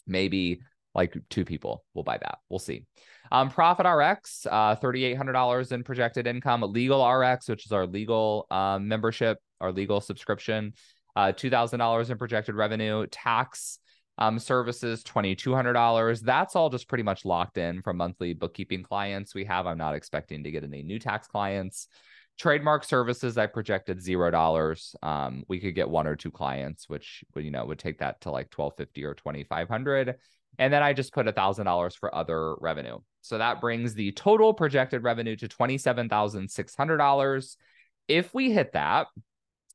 maybe 0.06 0.60
like 0.94 1.14
two 1.28 1.44
people 1.44 1.84
will 1.94 2.04
buy 2.04 2.16
that. 2.18 2.38
We'll 2.48 2.58
see. 2.58 2.86
Um, 3.30 3.50
Profit 3.50 3.86
RX, 3.86 4.46
uh, 4.50 4.76
$3,800 4.76 5.72
in 5.72 5.84
projected 5.84 6.26
income. 6.26 6.62
Legal 6.62 7.06
RX, 7.06 7.48
which 7.48 7.66
is 7.66 7.72
our 7.72 7.86
legal 7.86 8.46
um, 8.50 8.88
membership, 8.88 9.38
our 9.60 9.72
legal 9.72 10.00
subscription, 10.00 10.72
uh, 11.16 11.32
$2,000 11.32 12.10
in 12.10 12.18
projected 12.18 12.54
revenue, 12.54 13.06
tax 13.08 13.78
um, 14.18 14.38
services, 14.38 15.02
$2,200. 15.02 16.20
That's 16.20 16.54
all 16.54 16.70
just 16.70 16.88
pretty 16.88 17.02
much 17.02 17.24
locked 17.24 17.58
in 17.58 17.82
from 17.82 17.96
monthly 17.96 18.32
bookkeeping 18.32 18.82
clients 18.82 19.34
we 19.34 19.44
have. 19.44 19.66
I'm 19.66 19.78
not 19.78 19.94
expecting 19.94 20.44
to 20.44 20.50
get 20.50 20.62
any 20.62 20.82
new 20.82 20.98
tax 20.98 21.26
clients. 21.26 21.88
Trademark 22.38 22.84
services, 22.84 23.38
I 23.38 23.46
projected 23.46 24.00
zero 24.00 24.30
dollars. 24.30 24.94
Um, 25.02 25.44
we 25.48 25.58
could 25.58 25.74
get 25.74 25.88
one 25.88 26.06
or 26.06 26.16
two 26.16 26.30
clients, 26.30 26.86
which 26.86 27.24
you 27.34 27.50
know 27.50 27.64
would 27.64 27.78
take 27.78 27.98
that 27.98 28.20
to 28.22 28.30
like 28.30 28.52
1250 28.54 29.04
or 29.04 29.14
2500 29.14 30.16
and 30.58 30.72
then 30.72 30.82
I 30.82 30.92
just 30.92 31.12
put 31.12 31.28
a 31.28 31.32
thousand 31.32 31.66
dollars 31.66 31.94
for 31.94 32.12
other 32.14 32.54
revenue. 32.56 32.98
So 33.22 33.38
that 33.38 33.60
brings 33.60 33.94
the 33.94 34.12
total 34.12 34.54
projected 34.54 35.02
revenue 35.02 35.36
to 35.36 35.48
$27,600. 35.48 37.56
If 38.08 38.32
we 38.32 38.52
hit 38.52 38.72
that, 38.72 39.08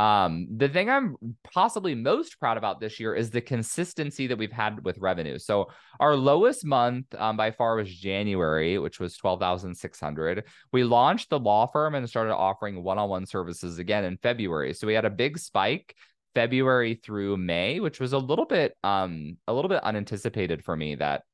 Um, 0.00 0.46
the 0.56 0.70
thing 0.70 0.88
I'm 0.88 1.14
possibly 1.52 1.94
most 1.94 2.40
proud 2.40 2.56
about 2.56 2.80
this 2.80 2.98
year 2.98 3.14
is 3.14 3.28
the 3.28 3.42
consistency 3.42 4.26
that 4.28 4.38
we've 4.38 4.50
had 4.50 4.82
with 4.82 4.96
revenue. 4.96 5.38
So 5.38 5.66
our 5.98 6.16
lowest 6.16 6.64
month 6.64 7.14
um, 7.18 7.36
by 7.36 7.50
far 7.50 7.76
was 7.76 7.94
January, 7.94 8.78
which 8.78 8.98
was 8.98 9.14
12,600. 9.18 10.44
We 10.72 10.84
launched 10.84 11.28
the 11.28 11.38
law 11.38 11.66
firm 11.66 11.94
and 11.94 12.08
started 12.08 12.34
offering 12.34 12.82
one-on-one 12.82 13.26
services 13.26 13.78
again 13.78 14.04
in 14.04 14.16
February. 14.16 14.72
So 14.72 14.86
we 14.86 14.94
had 14.94 15.04
a 15.04 15.10
big 15.10 15.38
spike 15.38 15.94
February 16.34 16.94
through 16.94 17.36
May, 17.36 17.78
which 17.78 18.00
was 18.00 18.14
a 18.14 18.18
little 18.18 18.46
bit 18.46 18.74
um 18.82 19.36
a 19.46 19.52
little 19.52 19.68
bit 19.68 19.84
unanticipated 19.84 20.64
for 20.64 20.74
me 20.74 20.94
that 20.94 21.24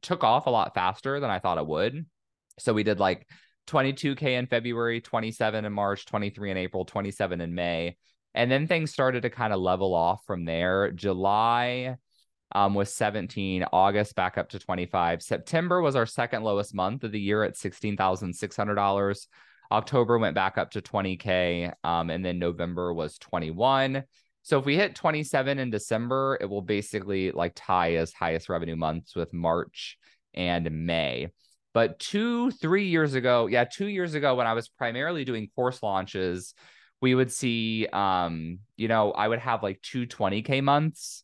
took 0.00 0.24
off 0.24 0.46
a 0.46 0.50
lot 0.50 0.72
faster 0.72 1.20
than 1.20 1.28
I 1.28 1.38
thought 1.38 1.58
it 1.58 1.66
would. 1.66 2.06
So 2.58 2.72
we 2.72 2.82
did 2.82 2.98
like 2.98 3.26
22K 3.66 4.38
in 4.38 4.46
February, 4.46 5.00
27 5.00 5.64
in 5.64 5.72
March, 5.72 6.06
23 6.06 6.50
in 6.50 6.56
April, 6.56 6.84
27 6.84 7.40
in 7.40 7.54
May. 7.54 7.96
And 8.34 8.50
then 8.50 8.66
things 8.66 8.92
started 8.92 9.22
to 9.22 9.30
kind 9.30 9.52
of 9.52 9.60
level 9.60 9.94
off 9.94 10.24
from 10.26 10.44
there. 10.44 10.90
July 10.92 11.96
um, 12.52 12.74
was 12.74 12.92
17, 12.92 13.64
August 13.72 14.14
back 14.14 14.38
up 14.38 14.50
to 14.50 14.58
25. 14.58 15.22
September 15.22 15.80
was 15.80 15.96
our 15.96 16.06
second 16.06 16.42
lowest 16.42 16.74
month 16.74 17.02
of 17.04 17.12
the 17.12 17.20
year 17.20 17.42
at 17.42 17.54
$16,600. 17.54 19.26
October 19.72 20.18
went 20.18 20.34
back 20.34 20.58
up 20.58 20.70
to 20.72 20.82
20K. 20.82 21.72
Um, 21.82 22.10
and 22.10 22.24
then 22.24 22.38
November 22.38 22.92
was 22.92 23.18
21. 23.18 24.04
So 24.42 24.58
if 24.60 24.64
we 24.64 24.76
hit 24.76 24.94
27 24.94 25.58
in 25.58 25.70
December, 25.70 26.38
it 26.40 26.46
will 26.46 26.62
basically 26.62 27.32
like 27.32 27.52
tie 27.56 27.94
as 27.94 28.12
highest 28.12 28.48
revenue 28.48 28.76
months 28.76 29.16
with 29.16 29.32
March 29.32 29.98
and 30.34 30.86
May. 30.86 31.30
But 31.76 31.98
two, 31.98 32.50
three 32.52 32.86
years 32.86 33.12
ago, 33.12 33.48
yeah, 33.48 33.64
two 33.64 33.88
years 33.88 34.14
ago, 34.14 34.34
when 34.34 34.46
I 34.46 34.54
was 34.54 34.66
primarily 34.66 35.26
doing 35.26 35.50
course 35.54 35.82
launches, 35.82 36.54
we 37.02 37.14
would 37.14 37.30
see, 37.30 37.86
um, 37.92 38.60
you 38.78 38.88
know, 38.88 39.12
I 39.12 39.28
would 39.28 39.40
have 39.40 39.62
like 39.62 39.82
two 39.82 40.06
20K 40.06 40.62
months 40.62 41.22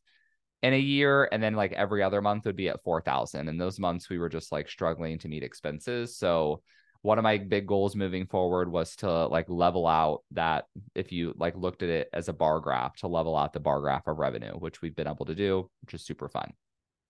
in 0.63 0.75
a 0.75 0.79
year. 0.79 1.27
And 1.33 1.43
then 1.43 1.55
like 1.55 1.73
every 1.73 2.03
other 2.03 2.21
month 2.21 2.45
would 2.45 2.57
be 2.57 2.69
at 2.69 2.83
4,000. 2.85 3.49
And 3.49 3.59
those 3.59 3.79
months 3.79 4.11
we 4.11 4.19
were 4.19 4.29
just 4.29 4.53
like 4.53 4.69
struggling 4.69 5.19
to 5.21 5.29
meet 5.29 5.43
expenses. 5.43 6.19
So 6.19 6.61
one 7.01 7.17
of 7.17 7.23
my 7.25 7.39
big 7.39 7.67
goals 7.67 7.97
moving 7.97 8.27
forward 8.27 8.71
was 8.71 8.95
to 8.97 9.29
like 9.29 9.49
level 9.49 9.87
out 9.87 10.21
that 10.33 10.67
if 10.95 11.13
you 11.13 11.33
like 11.39 11.57
looked 11.57 11.83
at 11.83 11.89
it 11.89 12.11
as 12.13 12.29
a 12.29 12.35
bar 12.35 12.61
graph 12.61 12.97
to 12.97 13.09
level 13.09 13.39
out 13.39 13.55
the 13.55 13.61
bar 13.61 13.81
graph 13.81 14.07
of 14.07 14.19
revenue 14.19 14.53
which 14.53 14.83
we've 14.83 14.95
been 14.95 15.09
able 15.09 15.25
to 15.25 15.35
do 15.35 15.71
which 15.81 15.95
is 15.95 16.05
super 16.05 16.29
fun 16.29 16.53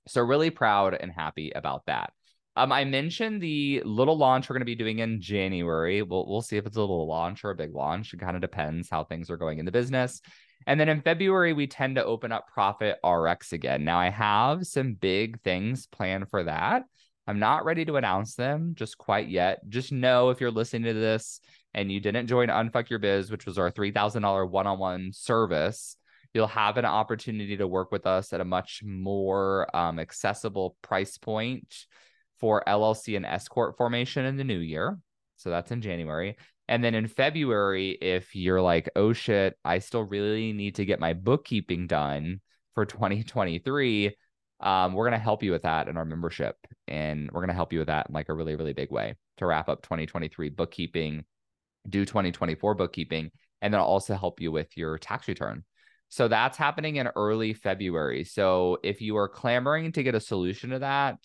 so 0.07 0.23
really 0.23 0.49
proud 0.49 0.95
and 0.95 1.13
happy 1.13 1.51
about 1.51 1.85
that 1.87 2.13
um, 2.57 2.71
I 2.71 2.85
mentioned 2.85 3.41
the 3.41 3.83
little 3.85 4.17
launch 4.17 4.49
we're 4.49 4.55
going 4.55 4.61
to 4.61 4.67
be 4.67 4.75
doing 4.75 4.99
in 4.99 5.21
January. 5.21 6.03
We'll 6.03 6.27
we'll 6.27 6.43
see 6.43 6.57
if 6.57 6.67
it's 6.67 6.77
a 6.77 6.81
little 6.81 7.07
launch 7.07 7.45
or 7.45 7.51
a 7.51 7.55
big 7.55 7.75
launch. 7.75 8.13
It 8.13 8.21
kind 8.21 8.37
of 8.37 8.43
depends 8.43 8.91
how 8.91 9.05
things 9.05 9.31
are 9.31 9.37
going 9.39 9.59
in 9.59 9.65
the 9.65 9.73
business. 9.73 10.21
And 10.67 10.79
then 10.79 10.89
in 10.89 11.01
February, 11.01 11.55
we 11.55 11.67
tend 11.67 11.97
to 11.97 12.05
open 12.05 12.31
up 12.31 12.49
Profit 12.53 12.99
RX 13.05 13.53
again. 13.53 13.85
Now 13.85 13.99
I 13.99 14.11
have 14.11 14.67
some 14.67 14.95
big 14.95 15.41
things 15.43 15.87
planned 15.87 16.29
for 16.29 16.45
that. 16.45 16.85
I'm 17.27 17.39
not 17.39 17.65
ready 17.65 17.85
to 17.85 17.97
announce 17.97 18.35
them 18.35 18.75
just 18.77 18.99
quite 18.99 19.29
yet. 19.29 19.61
Just 19.69 19.93
know 19.93 20.31
if 20.31 20.41
you're 20.41 20.51
listening 20.51 20.95
to 20.95 21.01
this 21.01 21.41
and 21.73 21.91
you 21.91 22.01
didn't 22.01 22.27
join 22.27 22.49
Unfuck 22.49 22.91
Your 22.91 22.99
Biz, 22.99 23.31
which 23.31 23.47
was 23.47 23.59
our 23.59 23.71
$3,000 23.71 24.51
one 24.51 24.67
on 24.67 24.79
one 24.79 25.11
service, 25.13 25.97
you'll 26.35 26.49
have 26.49 26.77
an 26.77 26.85
opportunity 26.85 27.57
to 27.57 27.67
work 27.67 27.93
with 27.93 28.07
us 28.07 28.33
at 28.33 28.41
a 28.41 28.45
much 28.45 28.83
more 28.85 29.75
um, 29.75 29.99
accessible 29.99 30.77
price 30.83 31.17
point 31.17 31.87
for 32.43 32.65
LLC 32.67 33.17
and 33.17 33.25
S 33.25 33.47
corp 33.47 33.77
formation 33.77 34.25
in 34.25 34.37
the 34.37 34.43
new 34.43 34.59
year. 34.59 34.99
So 35.37 35.49
that's 35.49 35.71
in 35.71 35.81
January. 35.81 36.37
And 36.67 36.83
then 36.83 36.97
in 36.97 37.07
February, 37.07 37.91
if 38.03 38.35
you're 38.35 38.61
like, 38.61 38.91
oh 38.97 39.13
shit, 39.13 39.57
I 39.65 39.79
still 39.79 40.03
really 40.03 40.53
need 40.53 40.75
to 40.75 40.85
get 40.85 40.99
my 40.99 41.13
bookkeeping 41.13 41.87
done 41.87 42.41
for 42.75 42.85
2023, 42.85 44.17
um, 44.59 44.93
we're 44.93 45.09
going 45.09 45.19
to 45.19 45.23
help 45.23 45.45
you 45.45 45.53
with 45.53 45.63
that 45.63 45.87
in 45.87 45.97
our 45.97 46.05
membership. 46.05 46.57
And 46.89 47.31
we're 47.31 47.43
going 47.43 47.49
to 47.49 47.55
help 47.55 47.73
you 47.73 47.79
with 47.79 47.89
that 47.89 48.09
in 48.09 48.15
like 48.15 48.29
a 48.29 48.35
really, 48.35 48.57
really 48.57 48.73
big 48.73 48.91
way 48.91 49.15
to 49.37 49.47
wrap 49.47 49.69
up 49.69 49.83
2023 49.83 50.49
bookkeeping, 50.49 51.25
do 51.89 52.05
2024 52.05 52.75
bookkeeping, 52.75 53.31
and 53.61 53.73
then 53.73 53.81
I'll 53.81 53.87
also 53.87 54.15
help 54.15 54.41
you 54.41 54.51
with 54.51 54.77
your 54.77 54.99
tax 54.99 55.29
return. 55.29 55.63
So 56.09 56.27
that's 56.27 56.59
happening 56.59 56.97
in 56.97 57.09
early 57.15 57.55
February. 57.55 58.25
So 58.25 58.79
if 58.83 59.01
you 59.01 59.17
are 59.17 59.29
clamoring 59.29 59.93
to 59.93 60.03
get 60.03 60.17
a 60.17 60.21
solution 60.21 60.71
to 60.71 60.81
that, 60.81 61.17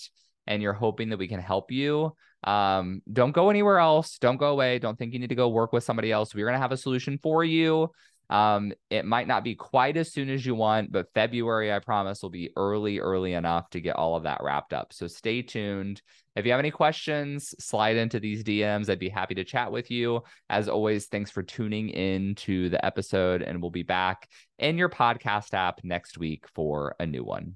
and 0.48 0.62
you're 0.62 0.74
hoping 0.74 1.10
that 1.10 1.20
we 1.20 1.28
can 1.28 1.40
help 1.40 1.72
you, 1.72 2.16
um, 2.44 3.02
don't 3.12 3.32
go 3.32 3.50
anywhere 3.50 3.80
else. 3.80 4.18
Don't 4.20 4.38
go 4.38 4.50
away. 4.50 4.80
Don't 4.80 4.98
think 4.98 5.14
you 5.14 5.20
need 5.20 5.30
to 5.30 5.36
go 5.36 5.50
work 5.50 5.74
with 5.74 5.84
somebody 5.84 6.12
else. 6.12 6.34
We're 6.34 6.46
going 6.46 6.56
to 6.56 6.62
have 6.62 6.72
a 6.72 6.78
solution 6.78 7.20
for 7.22 7.44
you. 7.44 7.92
Um, 8.30 8.74
it 8.90 9.06
might 9.06 9.28
not 9.28 9.44
be 9.44 9.56
quite 9.56 9.96
as 9.96 10.12
soon 10.12 10.30
as 10.30 10.46
you 10.46 10.54
want, 10.54 10.92
but 10.92 11.14
February, 11.14 11.72
I 11.72 11.80
promise, 11.80 12.22
will 12.22 12.30
be 12.30 12.52
early, 12.58 13.00
early 13.00 13.34
enough 13.34 13.70
to 13.70 13.82
get 13.82 13.96
all 13.96 14.16
of 14.16 14.24
that 14.24 14.42
wrapped 14.44 14.74
up. 14.74 14.92
So 14.92 15.08
stay 15.08 15.42
tuned. 15.42 16.02
If 16.36 16.46
you 16.46 16.52
have 16.52 16.60
any 16.60 16.72
questions, 16.72 17.56
slide 17.60 17.96
into 17.96 18.20
these 18.20 18.44
DMs. 18.44 18.90
I'd 18.90 19.00
be 19.00 19.10
happy 19.10 19.36
to 19.36 19.44
chat 19.44 19.72
with 19.72 19.90
you. 19.90 20.24
As 20.50 20.68
always, 20.68 21.08
thanks 21.08 21.32
for 21.32 21.42
tuning 21.42 21.90
in 21.90 22.36
to 22.36 22.70
the 22.70 22.84
episode, 22.86 23.42
and 23.42 23.62
we'll 23.62 23.72
be 23.72 23.84
back 23.84 24.30
in 24.60 24.78
your 24.78 24.90
podcast 24.90 25.54
app 25.54 25.80
next 25.84 26.18
week 26.18 26.46
for 26.54 26.96
a 27.00 27.06
new 27.06 27.24
one. 27.24 27.56